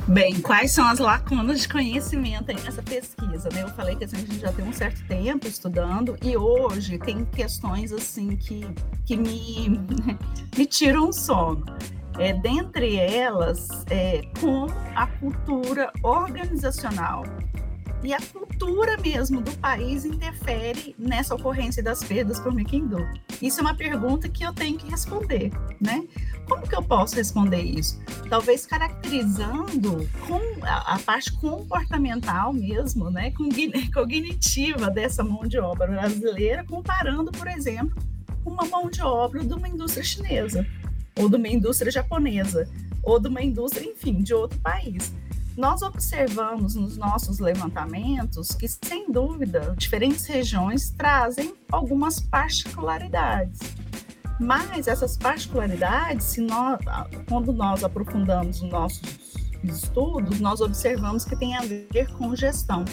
Bem, 0.09 0.41
quais 0.41 0.71
são 0.71 0.87
as 0.87 0.97
lacunas 0.97 1.61
de 1.61 1.69
conhecimento 1.69 2.47
nessa 2.47 2.81
pesquisa? 2.81 3.47
Né? 3.53 3.61
Eu 3.61 3.69
falei 3.69 3.95
que 3.95 4.05
assim, 4.05 4.15
a 4.15 4.19
gente 4.19 4.39
já 4.39 4.51
tem 4.51 4.65
um 4.65 4.73
certo 4.73 5.05
tempo 5.07 5.45
estudando 5.45 6.17
e 6.23 6.35
hoje 6.35 6.97
tem 6.97 7.23
questões 7.25 7.93
assim 7.93 8.35
que, 8.35 8.61
que 9.05 9.15
me, 9.15 9.79
me 10.57 10.65
tiram 10.65 11.09
o 11.09 11.13
sono. 11.13 11.63
É, 12.17 12.33
dentre 12.33 12.97
elas, 12.97 13.85
é, 13.91 14.21
a 14.95 15.05
cultura 15.05 15.93
organizacional 16.01 17.23
e 18.03 18.13
a 18.13 18.19
cultura 18.21 18.97
mesmo 18.97 19.41
do 19.41 19.51
país 19.57 20.05
interfere 20.05 20.95
nessa 20.97 21.35
ocorrência 21.35 21.83
das 21.83 22.03
perdas 22.03 22.39
por 22.39 22.53
Miquindu? 22.53 23.05
Isso 23.41 23.59
é 23.59 23.61
uma 23.61 23.75
pergunta 23.75 24.29
que 24.29 24.43
eu 24.43 24.53
tenho 24.53 24.77
que 24.77 24.89
responder, 24.89 25.51
né? 25.81 26.07
Como 26.47 26.67
que 26.67 26.75
eu 26.75 26.81
posso 26.81 27.15
responder 27.15 27.61
isso? 27.61 28.01
Talvez 28.29 28.65
caracterizando 28.65 30.09
com 30.27 30.39
a, 30.65 30.95
a 30.95 30.99
parte 30.99 31.31
comportamental 31.33 32.53
mesmo, 32.53 33.09
né, 33.11 33.31
cognitiva 33.93 34.89
dessa 34.89 35.23
mão 35.23 35.41
de 35.41 35.59
obra 35.59 35.87
brasileira, 35.87 36.63
comparando, 36.63 37.31
por 37.31 37.47
exemplo, 37.47 37.95
uma 38.45 38.65
mão 38.65 38.89
de 38.89 39.01
obra 39.01 39.43
de 39.43 39.53
uma 39.53 39.67
indústria 39.67 40.03
chinesa, 40.03 40.65
ou 41.17 41.29
de 41.29 41.35
uma 41.35 41.47
indústria 41.47 41.91
japonesa, 41.91 42.67
ou 43.03 43.19
de 43.19 43.27
uma 43.27 43.41
indústria, 43.41 43.85
enfim, 43.85 44.23
de 44.23 44.33
outro 44.33 44.57
país 44.59 45.13
nós 45.59 45.81
observamos 45.81 46.75
nos 46.75 46.95
nossos 46.95 47.39
levantamentos 47.39 48.51
que, 48.51 48.65
sem 48.65 49.11
dúvida, 49.11 49.75
diferentes 49.77 50.25
regiões 50.25 50.89
trazem 50.91 51.53
algumas 51.69 52.17
particularidades. 52.21 53.59
Mas 54.39 54.87
essas 54.87 55.17
particularidades, 55.17 56.27
se 56.27 56.39
nós, 56.39 56.79
quando 57.27 57.51
nós 57.51 57.83
aprofundamos 57.83 58.61
os 58.61 58.69
nossos 58.69 59.01
estudos, 59.61 60.39
nós 60.39 60.61
observamos 60.61 61.25
que 61.25 61.35
tem 61.35 61.57
a 61.57 61.61
ver 61.61 62.09
com 62.13 62.33
gestão. 62.33 62.85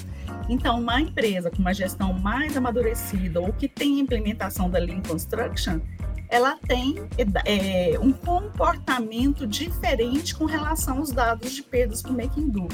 Então, 0.49 0.81
uma 0.81 1.01
empresa 1.01 1.53
com 1.53 1.59
uma 1.59 1.73
gestão 1.73 2.15
mais 2.15 2.57
amadurecida 2.57 3.41
ou 3.41 3.53
que 3.53 3.69
tem 3.69 4.01
implementação 4.01 4.69
da 4.69 4.81
Lean 4.81 5.03
Construction, 5.03 5.81
ela 6.29 6.57
tem 6.67 6.97
é, 7.45 7.99
um 8.01 8.13
comportamento 8.13 9.47
diferente 9.47 10.35
com 10.35 10.45
relação 10.45 10.99
aos 10.99 11.11
dados 11.11 11.53
de 11.53 11.63
perdas 11.63 12.03
Making 12.03 12.49
Do. 12.49 12.69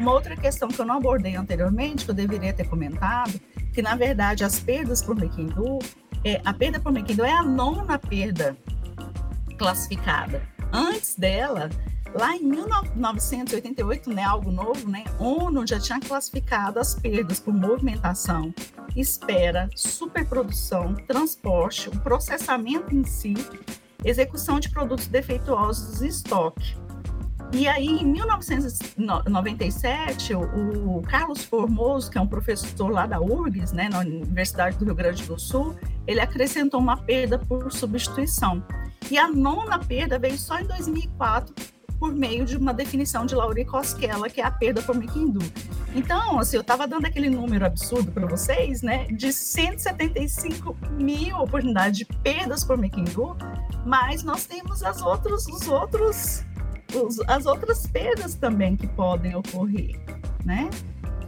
Uma 0.00 0.12
outra 0.12 0.36
questão 0.36 0.68
que 0.68 0.78
eu 0.78 0.86
não 0.86 0.96
abordei 0.96 1.36
anteriormente, 1.36 2.04
que 2.04 2.10
eu 2.10 2.14
deveria 2.14 2.52
ter 2.52 2.68
comentado, 2.68 3.40
que 3.72 3.82
na 3.82 3.94
verdade 3.94 4.44
as 4.44 4.58
perdas 4.58 5.02
por 5.02 5.16
Making 5.16 5.46
Do, 5.46 5.78
é, 6.24 6.40
a 6.44 6.52
perda 6.52 6.80
por 6.80 6.92
Making 6.92 7.16
Do 7.16 7.24
é 7.24 7.32
a 7.32 7.42
nona 7.42 7.98
perda 7.98 8.56
classificada. 9.56 10.42
Antes 10.72 11.16
dela, 11.16 11.68
Lá 12.14 12.34
em 12.34 12.42
1988, 12.42 14.10
né, 14.10 14.24
algo 14.24 14.50
novo, 14.50 14.88
né, 14.88 15.04
ONU 15.18 15.66
já 15.66 15.78
tinha 15.78 16.00
classificado 16.00 16.78
as 16.78 16.94
perdas 16.94 17.38
por 17.38 17.52
movimentação, 17.52 18.52
espera, 18.96 19.68
superprodução, 19.74 20.94
transporte, 20.94 21.88
o 21.88 22.00
processamento 22.00 22.94
em 22.94 23.04
si, 23.04 23.34
execução 24.04 24.58
de 24.58 24.70
produtos 24.70 25.06
defeituosos 25.06 26.00
e 26.00 26.08
estoque. 26.08 26.74
E 27.52 27.66
aí, 27.66 27.86
em 27.86 28.04
1997, 28.04 30.34
o, 30.34 31.00
Carlos 31.02 31.44
Formoso, 31.44 32.10
que 32.10 32.18
é 32.18 32.20
um 32.20 32.26
professor 32.26 32.90
lá 32.90 33.06
da 33.06 33.18
URGS, 33.20 33.72
né, 33.72 33.88
na 33.88 34.00
Universidade 34.00 34.76
do 34.76 34.84
Rio 34.84 34.94
Grande 34.94 35.24
do 35.24 35.38
Sul, 35.38 35.74
ele 36.06 36.20
acrescentou 36.20 36.78
uma 36.78 36.98
perda 36.98 37.38
por 37.38 37.72
substituição. 37.72 38.62
E 39.10 39.16
a 39.16 39.28
nona 39.28 39.78
perda 39.78 40.18
veio 40.18 40.36
só 40.36 40.58
em 40.58 40.66
2004, 40.66 41.54
por 41.98 42.14
meio 42.14 42.44
de 42.44 42.56
uma 42.56 42.72
definição 42.72 43.26
de 43.26 43.34
Lauri 43.34 43.64
Cosquela, 43.64 44.28
que 44.28 44.40
é 44.40 44.44
a 44.44 44.50
perda 44.50 44.80
por 44.82 44.96
Miquindu. 44.96 45.40
Então, 45.94 46.38
assim, 46.38 46.56
eu 46.56 46.60
estava 46.60 46.86
dando 46.86 47.06
aquele 47.06 47.28
número 47.28 47.64
absurdo 47.64 48.12
para 48.12 48.26
vocês, 48.26 48.82
né, 48.82 49.06
de 49.06 49.32
175 49.32 50.76
mil 50.92 51.36
oportunidades 51.38 51.98
de 51.98 52.04
perdas 52.04 52.62
por 52.62 52.76
Miquindu, 52.76 53.36
mas 53.84 54.22
nós 54.22 54.46
temos 54.46 54.82
as 54.82 55.02
outros, 55.02 55.46
os 55.46 55.66
outros, 55.66 56.44
os, 56.94 57.20
as 57.26 57.46
outras 57.46 57.86
perdas 57.86 58.34
também 58.34 58.76
que 58.76 58.86
podem 58.86 59.34
ocorrer, 59.34 59.98
né? 60.44 60.68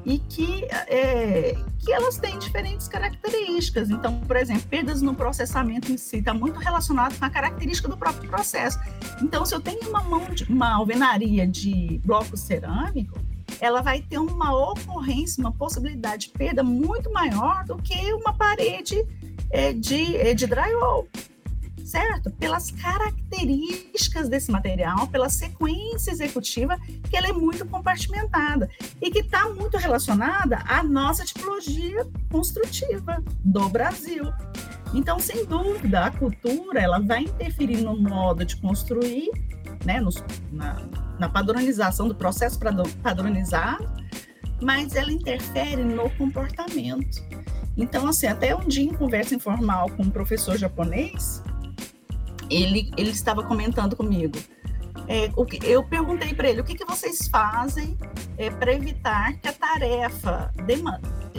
E 0.05 0.19
que, 0.19 0.65
é, 0.65 1.57
que 1.79 1.93
elas 1.93 2.19
têm 2.19 2.39
diferentes 2.39 2.89
características. 2.89 3.91
Então, 3.91 4.21
por 4.21 4.37
exemplo, 4.37 4.63
perdas 4.69 5.03
no 5.03 5.15
processamento 5.15 5.93
em 5.93 5.97
si 5.97 6.19
está 6.19 6.33
muito 6.33 6.59
relacionado 6.59 7.19
com 7.19 7.25
a 7.25 7.31
característica 7.31 7.89
do 7.89 7.97
próprio 7.97 8.29
processo. 8.29 8.79
Então, 9.23 9.45
se 9.45 9.55
eu 9.55 9.61
tenho 9.61 9.89
uma 9.89 10.03
mão 10.03 10.25
de, 10.31 10.45
uma 10.45 10.75
alvenaria 10.75 11.47
de 11.47 12.01
bloco 12.05 12.37
cerâmico, 12.37 13.19
ela 13.61 13.83
vai 13.83 14.01
ter 14.01 14.19
uma 14.19 14.55
ocorrência, 14.55 15.41
uma 15.41 15.53
possibilidade 15.53 16.29
de 16.29 16.33
perda 16.33 16.63
muito 16.63 17.13
maior 17.13 17.65
do 17.65 17.77
que 17.77 18.13
uma 18.15 18.33
parede 18.33 19.05
é, 19.51 19.73
de, 19.73 20.17
é, 20.17 20.33
de 20.33 20.47
drywall 20.47 21.07
certo? 21.91 22.31
Pelas 22.31 22.71
características 22.71 24.29
desse 24.29 24.51
material, 24.51 25.09
pela 25.09 25.29
sequência 25.29 26.13
executiva, 26.13 26.79
que 27.09 27.17
ela 27.17 27.29
é 27.29 27.33
muito 27.33 27.67
compartimentada 27.67 28.71
e 29.03 29.11
que 29.11 29.19
está 29.19 29.49
muito 29.49 29.77
relacionada 29.77 30.63
à 30.69 30.85
nossa 30.85 31.25
tipologia 31.25 32.07
construtiva 32.31 33.23
do 33.45 33.69
Brasil. 33.69 34.25
Então, 34.95 35.19
sem 35.19 35.45
dúvida, 35.45 36.07
a 36.07 36.11
cultura 36.13 36.81
ela 36.81 37.01
vai 37.01 37.23
interferir 37.23 37.83
no 37.83 37.97
modo 37.97 38.45
de 38.45 38.57
construir, 38.57 39.29
né, 39.85 40.01
na, 40.53 40.77
na 41.19 41.29
padronização 41.29 42.07
do 42.07 42.15
processo 42.15 42.59
padronizado, 43.03 43.89
mas 44.63 44.95
ela 44.95 45.11
interfere 45.11 45.83
no 45.83 46.09
comportamento. 46.11 47.21
Então, 47.77 48.07
assim, 48.07 48.27
até 48.27 48.55
um 48.55 48.67
dia 48.67 48.85
em 48.85 48.95
conversa 48.95 49.35
informal 49.35 49.89
com 49.91 50.03
um 50.03 50.11
professor 50.11 50.57
japonês, 50.57 51.43
ele, 52.51 52.91
ele 52.97 53.11
estava 53.11 53.43
comentando 53.43 53.97
comigo. 53.97 54.39
É, 55.09 55.31
o 55.35 55.45
que, 55.45 55.59
eu 55.67 55.83
perguntei 55.83 56.35
para 56.35 56.49
ele 56.49 56.61
o 56.61 56.65
que, 56.65 56.75
que 56.75 56.85
vocês 56.85 57.27
fazem 57.29 57.97
é, 58.37 58.51
para 58.51 58.73
evitar 58.73 59.33
que 59.35 59.49
a 59.49 59.53
tarefa 59.53 60.53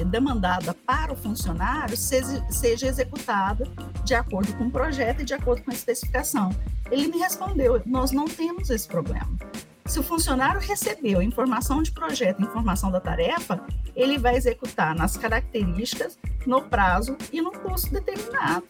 demandada 0.10 0.74
para 0.74 1.14
o 1.14 1.16
funcionário 1.16 1.96
seja, 1.96 2.46
seja 2.50 2.88
executada 2.88 3.66
de 4.04 4.14
acordo 4.14 4.54
com 4.56 4.66
o 4.66 4.72
projeto 4.72 5.22
e 5.22 5.26
de 5.26 5.34
acordo 5.34 5.64
com 5.64 5.72
a 5.72 5.74
especificação. 5.74 6.50
Ele 6.90 7.08
me 7.08 7.18
respondeu: 7.18 7.82
nós 7.86 8.12
não 8.12 8.26
temos 8.26 8.70
esse 8.70 8.88
problema. 8.88 9.38
Se 9.86 10.00
o 10.00 10.04
funcionário 10.04 10.62
recebeu 10.62 11.22
informação 11.22 11.82
de 11.82 11.92
projeto, 11.92 12.42
informação 12.42 12.92
da 12.92 13.00
tarefa, 13.00 13.62
ele 13.96 14.18
vai 14.18 14.36
executar 14.36 14.96
nas 14.96 15.18
características, 15.18 16.18
no 16.46 16.62
prazo 16.62 17.18
e 17.32 17.42
no 17.42 17.52
custo 17.52 17.92
determinado. 17.92 18.64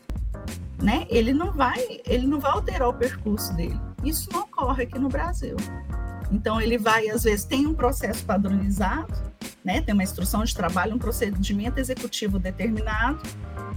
Né? 0.81 1.05
Ele 1.09 1.33
não 1.33 1.51
vai, 1.51 2.01
ele 2.05 2.25
não 2.25 2.39
vai 2.39 2.51
alterar 2.51 2.89
o 2.89 2.93
percurso 2.93 3.53
dele. 3.53 3.79
Isso 4.03 4.29
não 4.31 4.41
ocorre 4.41 4.83
aqui 4.83 4.97
no 4.97 5.09
Brasil. 5.09 5.55
Então 6.31 6.59
ele 6.61 6.77
vai 6.77 7.09
às 7.09 7.23
vezes 7.23 7.45
tem 7.45 7.67
um 7.67 7.73
processo 7.73 8.25
padronizado, 8.25 9.13
né? 9.63 9.81
Tem 9.81 9.93
uma 9.93 10.01
instrução 10.01 10.43
de 10.43 10.55
trabalho, 10.55 10.95
um 10.95 10.97
procedimento 10.97 11.79
executivo 11.79 12.39
determinado 12.39 13.21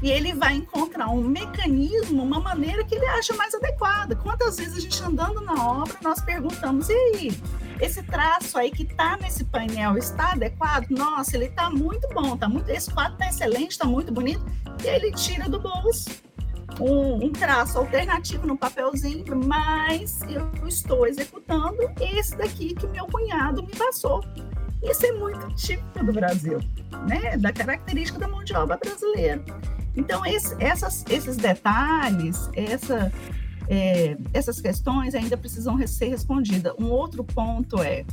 e 0.03 0.11
ele 0.11 0.35
vai 0.35 0.55
encontrar 0.55 1.09
um 1.09 1.23
mecanismo, 1.23 2.23
uma 2.23 2.39
maneira 2.39 2.85
que 2.85 2.95
ele 2.95 3.07
acha 3.07 3.33
mais 3.35 3.55
adequada. 3.55 4.15
Quantas 4.15 4.59
vezes 4.59 4.77
a 4.77 4.81
gente 4.81 5.03
andando 5.03 5.41
na 5.41 5.55
obra, 5.55 5.95
nós 6.03 6.21
perguntamos, 6.21 6.91
e 6.91 6.93
aí, 6.93 7.41
esse 7.81 8.03
traço 8.03 8.59
aí 8.59 8.71
que 8.71 8.83
está 8.83 9.17
nesse 9.17 9.45
painel 9.45 9.97
está 9.97 10.33
adequado? 10.33 10.91
Nossa, 10.91 11.37
ele 11.37 11.47
está 11.47 11.71
muito 11.71 12.07
bom, 12.11 12.37
tá 12.37 12.49
muito, 12.49 12.69
esse 12.69 12.91
quadro 12.91 13.15
está 13.15 13.29
excelente, 13.29 13.71
está 13.71 13.87
muito 13.87 14.13
bonito. 14.13 14.45
E 14.83 14.87
ele 14.87 15.11
tira 15.13 15.49
do 15.49 15.59
bolso 15.59 16.11
um, 16.81 17.27
um, 17.27 17.31
traço 17.31 17.79
alternativo 17.79 18.47
no 18.47 18.57
papelzinho, 18.57 19.25
mas 19.47 20.21
eu 20.29 20.51
estou 20.67 21.07
executando 21.07 21.79
esse 22.01 22.37
daqui 22.37 22.75
que 22.75 22.87
meu 22.89 23.07
cunhado 23.07 23.63
me 23.63 23.73
passou. 23.73 24.23
Isso 24.83 25.07
é 25.07 25.13
muito 25.13 25.47
típico 25.55 26.05
do 26.05 26.13
Brasil, 26.13 26.61
né? 27.09 27.37
Da 27.39 27.53
característica 27.53 28.19
da 28.19 28.29
mão 28.29 28.45
de 28.45 28.55
obra 28.55 28.77
brasileira. 28.77 29.43
Então, 29.97 30.27
esse, 30.27 30.55
essas, 30.63 31.05
esses 31.09 31.37
detalhes, 31.37 32.51
essa, 32.55 33.13
é, 33.69 34.17
essas 34.33 34.61
questões 34.61 35.15
ainda 35.15 35.37
precisam 35.37 35.85
ser 35.87 36.09
respondidas. 36.09 36.75
Um 36.79 36.91
outro 36.91 37.25
ponto 37.25 37.81
é, 37.83 38.05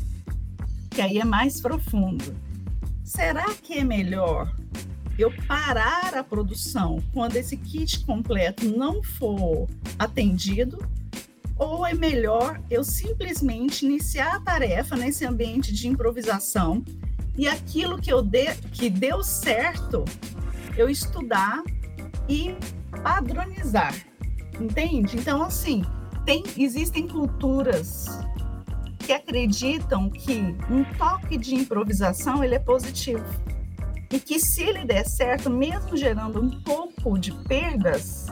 que 0.89 1.01
aí 1.01 1.17
é 1.17 1.25
mais 1.25 1.59
profundo, 1.59 2.35
será 3.03 3.45
que 3.55 3.79
é 3.79 3.83
melhor 3.83 4.53
eu 5.21 5.31
parar 5.47 6.15
a 6.15 6.23
produção 6.23 7.01
quando 7.13 7.35
esse 7.35 7.55
kit 7.55 8.03
completo 8.05 8.65
não 8.65 9.03
for 9.03 9.67
atendido? 9.97 10.79
Ou 11.57 11.85
é 11.85 11.93
melhor 11.93 12.59
eu 12.69 12.83
simplesmente 12.83 13.85
iniciar 13.85 14.35
a 14.35 14.39
tarefa 14.39 14.95
nesse 14.95 15.25
ambiente 15.25 15.71
de 15.71 15.87
improvisação 15.87 16.83
e 17.37 17.47
aquilo 17.47 17.99
que, 17.99 18.11
eu 18.11 18.21
de, 18.21 18.55
que 18.71 18.89
deu 18.89 19.23
certo 19.23 20.03
eu 20.75 20.89
estudar 20.89 21.63
e 22.27 22.55
padronizar, 23.03 23.93
entende? 24.59 25.17
Então, 25.17 25.43
assim, 25.43 25.83
tem, 26.25 26.43
existem 26.57 27.07
culturas 27.07 28.07
que 28.99 29.11
acreditam 29.11 30.09
que 30.09 30.55
um 30.69 30.83
toque 30.97 31.37
de 31.37 31.55
improvisação 31.55 32.43
ele 32.43 32.55
é 32.55 32.59
positivo 32.59 33.23
e 34.11 34.19
que 34.19 34.39
se 34.39 34.63
ele 34.63 34.83
der 34.85 35.05
certo, 35.05 35.49
mesmo 35.49 35.95
gerando 35.95 36.41
um 36.41 36.49
pouco 36.49 37.17
de 37.17 37.31
perdas, 37.45 38.27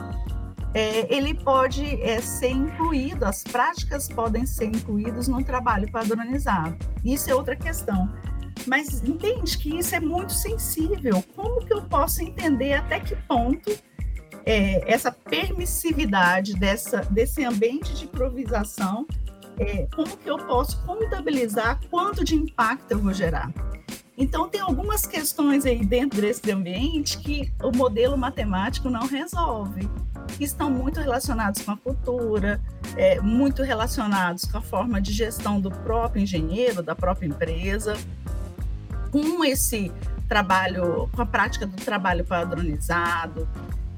é, 0.74 1.12
ele 1.12 1.34
pode 1.34 1.84
é, 2.02 2.20
ser 2.20 2.50
incluído, 2.50 3.24
as 3.24 3.42
práticas 3.42 4.08
podem 4.08 4.46
ser 4.46 4.66
incluídas 4.66 5.26
no 5.26 5.42
trabalho 5.42 5.90
padronizado. 5.90 6.76
Isso 7.04 7.30
é 7.30 7.34
outra 7.34 7.56
questão. 7.56 8.08
Mas 8.66 9.02
entende 9.02 9.56
que 9.56 9.78
isso 9.78 9.94
é 9.94 10.00
muito 10.00 10.32
sensível. 10.32 11.24
Como 11.34 11.64
que 11.64 11.72
eu 11.72 11.82
posso 11.82 12.22
entender 12.22 12.74
até 12.74 13.00
que 13.00 13.16
ponto 13.16 13.70
é, 14.44 14.92
essa 14.92 15.10
permissividade 15.10 16.54
dessa, 16.54 17.00
desse 17.10 17.42
ambiente 17.44 17.94
de 17.94 18.04
improvisação, 18.04 19.06
é, 19.58 19.86
como 19.94 20.16
que 20.16 20.30
eu 20.30 20.38
posso 20.38 20.84
contabilizar 20.84 21.80
quanto 21.90 22.22
de 22.22 22.34
impacto 22.34 22.92
eu 22.92 22.98
vou 22.98 23.12
gerar? 23.12 23.50
Então, 24.20 24.50
tem 24.50 24.60
algumas 24.60 25.06
questões 25.06 25.64
aí 25.64 25.82
dentro 25.82 26.20
desse 26.20 26.52
ambiente 26.52 27.16
que 27.16 27.50
o 27.62 27.74
modelo 27.74 28.18
matemático 28.18 28.90
não 28.90 29.06
resolve, 29.06 29.88
que 30.36 30.44
estão 30.44 30.70
muito 30.70 31.00
relacionados 31.00 31.62
com 31.62 31.70
a 31.70 31.76
cultura, 31.78 32.60
é, 32.98 33.18
muito 33.18 33.62
relacionados 33.62 34.44
com 34.44 34.58
a 34.58 34.60
forma 34.60 35.00
de 35.00 35.10
gestão 35.10 35.58
do 35.58 35.70
próprio 35.70 36.22
engenheiro, 36.22 36.82
da 36.82 36.94
própria 36.94 37.26
empresa 37.26 37.96
com 39.10 39.42
esse 39.42 39.90
trabalho, 40.28 41.08
com 41.16 41.22
a 41.22 41.26
prática 41.26 41.66
do 41.66 41.82
trabalho 41.82 42.22
padronizado, 42.22 43.48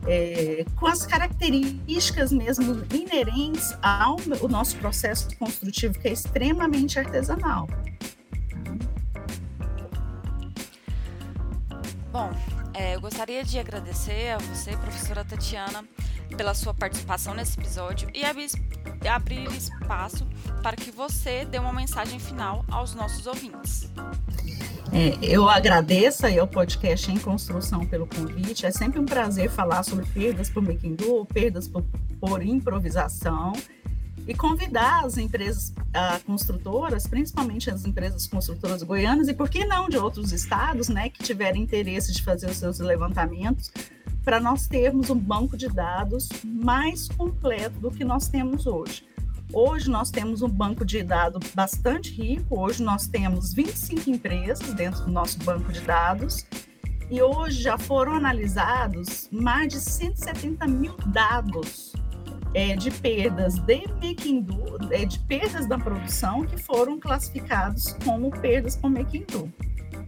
é, 0.07 0.65
com 0.77 0.87
as 0.87 1.05
características 1.05 2.31
mesmo 2.31 2.81
inerentes 2.95 3.77
ao 3.83 4.17
nosso 4.49 4.77
processo 4.77 5.37
construtivo, 5.37 5.99
que 5.99 6.07
é 6.07 6.13
extremamente 6.13 6.97
artesanal. 6.97 7.69
Gostaria 13.13 13.45
de 13.45 13.59
agradecer 13.59 14.31
a 14.31 14.39
você, 14.39 14.75
professora 14.75 15.23
Tatiana, 15.23 15.85
pela 16.35 16.55
sua 16.55 16.73
participação 16.73 17.35
nesse 17.35 17.61
episódio 17.61 18.09
e 18.15 18.25
abrir, 18.25 19.53
espaço 19.53 20.27
para 20.63 20.75
que 20.75 20.91
você 20.91 21.45
dê 21.45 21.59
uma 21.59 21.75
mensagem 21.75 22.19
final 22.19 22.65
aos 22.71 22.95
nossos 22.95 23.27
ouvintes. 23.27 23.87
É, 24.91 25.19
eu 25.21 25.47
agradeço 25.47 26.25
aí 26.25 26.39
ao 26.39 26.49
podcast 26.49 27.13
Em 27.13 27.19
Construção 27.19 27.85
pelo 27.85 28.07
convite. 28.07 28.65
É 28.65 28.71
sempre 28.71 28.99
um 28.99 29.05
prazer 29.05 29.51
falar 29.51 29.83
sobre 29.83 30.07
perdas 30.07 30.49
por 30.49 30.63
making 30.63 30.95
do, 30.95 31.27
perdas 31.27 31.69
por, 31.69 31.85
por 32.19 32.43
improvisação 32.43 33.53
e 34.27 34.35
convidar 34.35 35.05
as 35.05 35.17
empresas 35.19 35.73
construtoras, 36.25 37.07
principalmente 37.07 37.71
as 37.71 37.85
empresas 37.85 38.27
construtoras 38.27 38.83
goianas 38.83 39.29
e 39.29 39.35
por 39.35 39.49
que 39.49 39.65
não 39.65 39.89
de 39.89 39.99
outros 39.99 40.33
estados, 40.33 40.89
né, 40.89 41.09
que 41.09 41.23
tiverem 41.23 41.63
interesse 41.63 42.13
de 42.13 42.23
fazer 42.23 42.49
os 42.49 42.57
seus 42.57 42.79
levantamentos, 42.79 43.71
para 44.25 44.41
nós 44.41 44.69
termos 44.69 45.11
um 45.11 45.19
banco 45.19 45.57
de 45.57 45.69
dados 45.69 46.29
mais 46.45 47.09
completo 47.09 47.81
do 47.81 47.91
que 47.91 48.05
nós 48.05 48.29
temos 48.29 48.67
hoje. 48.67 49.05
Hoje 49.53 49.91
nós 49.91 50.11
temos 50.11 50.41
um 50.41 50.49
banco 50.49 50.85
de 50.85 51.03
dados 51.03 51.51
bastante 51.55 52.13
rico, 52.13 52.59
hoje 52.59 52.83
nós 52.83 53.07
temos 53.07 53.53
25 53.53 54.09
empresas 54.09 54.73
dentro 54.75 55.05
do 55.05 55.11
nosso 55.11 55.39
banco 55.41 55.73
de 55.73 55.81
dados, 55.81 56.47
e 57.11 57.21
hoje 57.21 57.61
já 57.61 57.77
foram 57.77 58.15
analisados 58.15 59.29
mais 59.31 59.69
de 59.69 59.81
170 59.81 60.67
mil 60.69 60.97
dados 61.09 61.93
é, 62.55 62.77
de 62.77 62.91
perdas 62.91 63.59
de 63.59 63.87
do, 64.41 64.93
é, 64.93 65.05
de 65.05 65.19
perdas 65.21 65.67
da 65.67 65.79
produção 65.79 66.45
que 66.45 66.61
foram 66.61 66.99
classificados 66.99 67.97
como 68.05 68.31
perdas 68.31 68.77
por 68.77 68.91
do. 68.91 69.53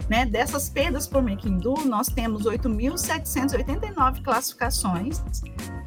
Né? 0.08 0.26
Dessas 0.26 0.68
perdas 0.68 1.06
por 1.06 1.22
do, 1.22 1.74
nós 1.86 2.08
temos 2.08 2.44
8.789 2.44 4.22
classificações, 4.22 5.22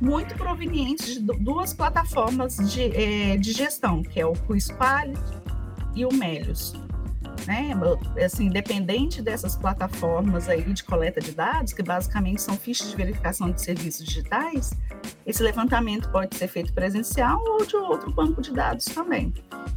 muito 0.02 0.36
provenientes 0.36 1.16
de 1.16 1.40
duas 1.40 1.74
plataformas 1.74 2.58
de, 2.58 2.84
é, 2.96 3.38
de 3.38 3.52
gestão, 3.52 4.02
que 4.02 4.20
é 4.20 4.26
o 4.26 4.34
QuizQuality 4.34 5.20
e 5.96 6.06
o 6.06 6.14
Melius. 6.14 6.74
Né? 7.46 7.72
Assim, 8.24 8.46
independente 8.46 9.22
dessas 9.22 9.56
plataformas 9.56 10.50
aí 10.50 10.74
de 10.74 10.84
coleta 10.84 11.20
de 11.20 11.32
dados, 11.32 11.74
que 11.74 11.84
basicamente 11.84 12.42
são 12.42 12.58
fichas 12.58 12.90
de 12.90 12.96
verificação 12.96 13.52
de 13.52 13.62
serviços 13.62 14.06
digitais, 14.06 14.72
esse 15.26 15.44
levantamento 15.44 16.10
pode 16.10 16.36
ser 16.36 16.48
feito 16.48 16.74
presencial 16.74 17.42
ou 17.46 17.66
de 17.66 17.76
outro 17.76 18.12
banco 18.12 18.42
de 18.42 18.52
dados 18.52 18.86
também. 18.86 19.34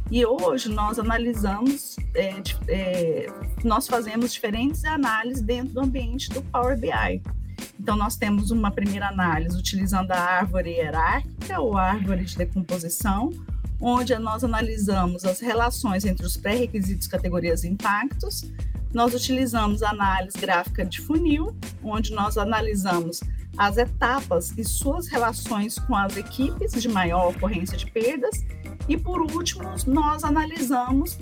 E 0.09 0.25
hoje 0.25 0.69
nós 0.69 0.99
analisamos, 0.99 1.95
é, 2.13 2.41
é, 2.67 3.27
nós 3.63 3.87
fazemos 3.87 4.33
diferentes 4.33 4.83
análises 4.83 5.41
dentro 5.41 5.73
do 5.73 5.81
ambiente 5.81 6.29
do 6.29 6.41
Power 6.41 6.77
BI. 6.77 7.21
Então, 7.79 7.95
nós 7.95 8.15
temos 8.15 8.51
uma 8.51 8.69
primeira 8.69 9.07
análise 9.07 9.57
utilizando 9.57 10.11
a 10.11 10.19
árvore 10.19 10.71
hierárquica 10.71 11.59
ou 11.59 11.77
árvore 11.77 12.25
de 12.25 12.37
decomposição, 12.37 13.31
onde 13.81 14.15
nós 14.19 14.43
analisamos 14.43 15.25
as 15.25 15.39
relações 15.39 16.05
entre 16.05 16.25
os 16.25 16.37
pré-requisitos, 16.37 17.07
categorias 17.07 17.63
e 17.63 17.69
impactos. 17.69 18.43
Nós 18.93 19.13
utilizamos 19.13 19.81
a 19.81 19.89
análise 19.89 20.37
gráfica 20.37 20.85
de 20.85 21.01
funil, 21.01 21.55
onde 21.83 22.13
nós 22.13 22.37
analisamos 22.37 23.21
as 23.57 23.77
etapas 23.77 24.53
e 24.57 24.63
suas 24.63 25.07
relações 25.07 25.79
com 25.79 25.95
as 25.95 26.15
equipes 26.15 26.73
de 26.73 26.87
maior 26.87 27.29
ocorrência 27.29 27.77
de 27.77 27.89
perdas. 27.89 28.45
E 28.87 28.97
por 28.97 29.21
último, 29.21 29.63
nós 29.87 30.23
analisamos 30.23 31.17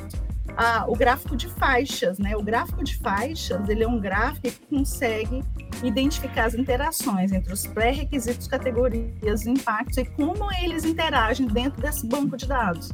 o 0.88 0.96
gráfico 0.96 1.36
de 1.36 1.48
faixas, 1.48 2.20
né? 2.20 2.36
O 2.36 2.44
gráfico 2.44 2.84
de 2.84 2.98
faixas, 2.98 3.68
ele 3.70 3.84
é 3.84 3.88
um 3.88 4.00
gráfico 4.00 4.42
que 4.42 4.66
consegue 4.68 5.44
identificar 5.84 6.46
as 6.46 6.54
interações 6.54 7.32
entre 7.32 7.54
os 7.54 7.66
pré-requisitos, 7.66 8.48
categorias, 8.48 9.46
impactos 9.46 9.98
e 9.98 10.06
como 10.06 10.52
eles 10.62 10.84
interagem 10.84 11.48
dentro 11.48 11.82
desse 11.82 12.06
banco 12.06 12.36
de 12.36 12.48
dados. 12.48 12.90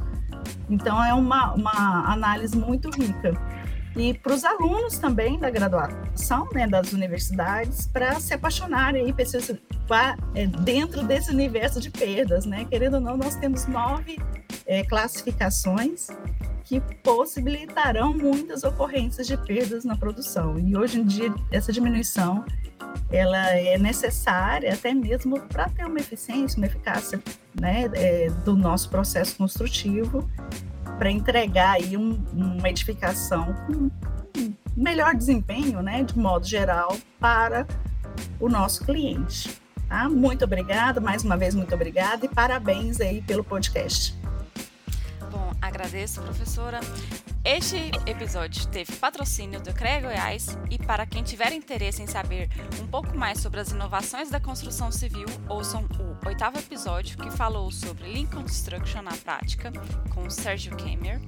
Então, 0.68 1.02
é 1.02 1.12
uma, 1.12 1.54
uma 1.54 2.12
análise 2.12 2.56
muito 2.56 2.90
rica. 2.90 3.32
E 3.96 4.12
para 4.12 4.34
os 4.34 4.44
alunos 4.44 4.98
também 4.98 5.38
da 5.38 5.48
graduação, 5.48 6.46
né, 6.52 6.66
das 6.66 6.92
universidades, 6.92 7.86
para 7.86 8.20
se 8.20 8.34
apaixonarem 8.34 9.06
aí, 9.06 9.14
é, 10.34 10.46
dentro 10.46 11.02
desse 11.02 11.30
universo 11.30 11.80
de 11.80 11.90
perdas, 11.90 12.44
né? 12.44 12.66
Querendo 12.66 12.94
ou 12.94 13.00
não, 13.00 13.16
nós 13.16 13.36
temos 13.36 13.66
nove 13.66 14.18
é, 14.66 14.84
classificações 14.84 16.08
que 16.66 16.80
possibilitarão 17.02 18.12
muitas 18.12 18.64
ocorrências 18.64 19.26
de 19.26 19.36
perdas 19.36 19.84
na 19.84 19.96
produção. 19.96 20.58
E 20.58 20.76
hoje 20.76 21.00
em 21.00 21.04
dia, 21.04 21.32
essa 21.50 21.72
diminuição 21.72 22.44
ela 23.10 23.50
é 23.50 23.78
necessária 23.78 24.74
até 24.74 24.92
mesmo 24.92 25.40
para 25.42 25.68
ter 25.68 25.86
uma 25.86 25.98
eficiência, 25.98 26.58
uma 26.58 26.66
eficácia 26.66 27.22
né, 27.58 27.88
é, 27.94 28.30
do 28.44 28.56
nosso 28.56 28.90
processo 28.90 29.36
construtivo, 29.36 30.28
para 30.98 31.08
entregar 31.10 31.76
aí 31.76 31.96
um, 31.96 32.20
uma 32.32 32.68
edificação 32.68 33.54
com 33.66 33.90
melhor 34.76 35.14
desempenho, 35.14 35.80
né, 35.82 36.02
de 36.02 36.18
modo 36.18 36.46
geral, 36.46 36.96
para 37.20 37.64
o 38.40 38.48
nosso 38.48 38.84
cliente. 38.84 39.60
Tá? 39.88 40.08
Muito 40.08 40.44
obrigada, 40.44 41.00
mais 41.00 41.22
uma 41.22 41.36
vez, 41.36 41.54
muito 41.54 41.72
obrigada 41.72 42.26
e 42.26 42.28
parabéns 42.28 43.00
aí 43.00 43.22
pelo 43.22 43.44
podcast. 43.44 44.25
Agradeço, 45.66 46.22
professora. 46.22 46.78
Este 47.44 47.90
episódio 48.06 48.64
teve 48.68 48.92
patrocínio 48.96 49.60
do 49.60 49.74
CREA 49.74 50.00
Goiás 50.00 50.56
e 50.70 50.78
para 50.78 51.04
quem 51.04 51.24
tiver 51.24 51.52
interesse 51.52 52.00
em 52.00 52.06
saber 52.06 52.48
um 52.80 52.86
pouco 52.86 53.16
mais 53.16 53.40
sobre 53.40 53.58
as 53.58 53.72
inovações 53.72 54.30
da 54.30 54.38
construção 54.38 54.92
civil, 54.92 55.26
ouçam 55.48 55.84
o 55.98 56.28
oitavo 56.28 56.56
episódio 56.56 57.18
que 57.18 57.32
falou 57.32 57.72
sobre 57.72 58.04
Lean 58.04 58.26
Construction 58.26 59.02
na 59.02 59.16
prática 59.16 59.72
com 60.14 60.30
Sérgio 60.30 60.76
Kemer 60.76 61.20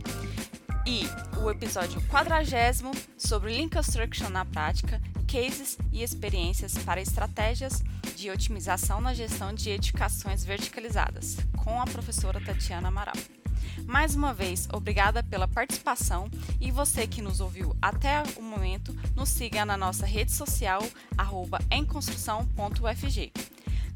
e 0.86 1.02
o 1.42 1.50
episódio 1.50 2.00
quadragésimo 2.02 2.92
sobre 3.16 3.52
Lean 3.56 3.68
Construction 3.68 4.28
na 4.28 4.44
prática, 4.44 5.00
cases 5.26 5.76
e 5.92 6.04
experiências 6.04 6.78
para 6.78 7.00
estratégias 7.00 7.82
de 8.14 8.30
otimização 8.30 9.00
na 9.00 9.12
gestão 9.14 9.52
de 9.52 9.70
edificações 9.70 10.44
verticalizadas, 10.44 11.36
com 11.56 11.82
a 11.82 11.84
professora 11.84 12.40
Tatiana 12.40 12.86
Amaral. 12.86 13.16
Mais 13.88 14.14
uma 14.14 14.34
vez, 14.34 14.68
obrigada 14.70 15.22
pela 15.22 15.48
participação 15.48 16.30
e 16.60 16.70
você 16.70 17.06
que 17.06 17.22
nos 17.22 17.40
ouviu 17.40 17.74
até 17.80 18.22
o 18.36 18.42
momento, 18.42 18.94
nos 19.16 19.30
siga 19.30 19.64
na 19.64 19.78
nossa 19.78 20.04
rede 20.04 20.30
social, 20.30 20.82
arroba 21.16 21.58
emconstrução.ufg. 21.70 23.32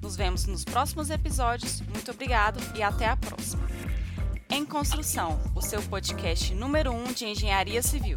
Nos 0.01 0.17
vemos 0.17 0.47
nos 0.47 0.65
próximos 0.65 1.11
episódios, 1.11 1.83
muito 1.83 2.11
obrigado 2.11 2.59
e 2.75 2.83
até 2.83 3.07
a 3.07 3.19
próxima. 3.19 3.69
Em 4.49 4.65
Construção, 4.65 5.39
o 5.55 5.61
seu 5.61 5.83
podcast 5.83 6.55
número 6.55 6.91
1 6.91 6.95
um 6.95 7.13
de 7.13 7.27
engenharia 7.27 7.83
civil. 7.83 8.17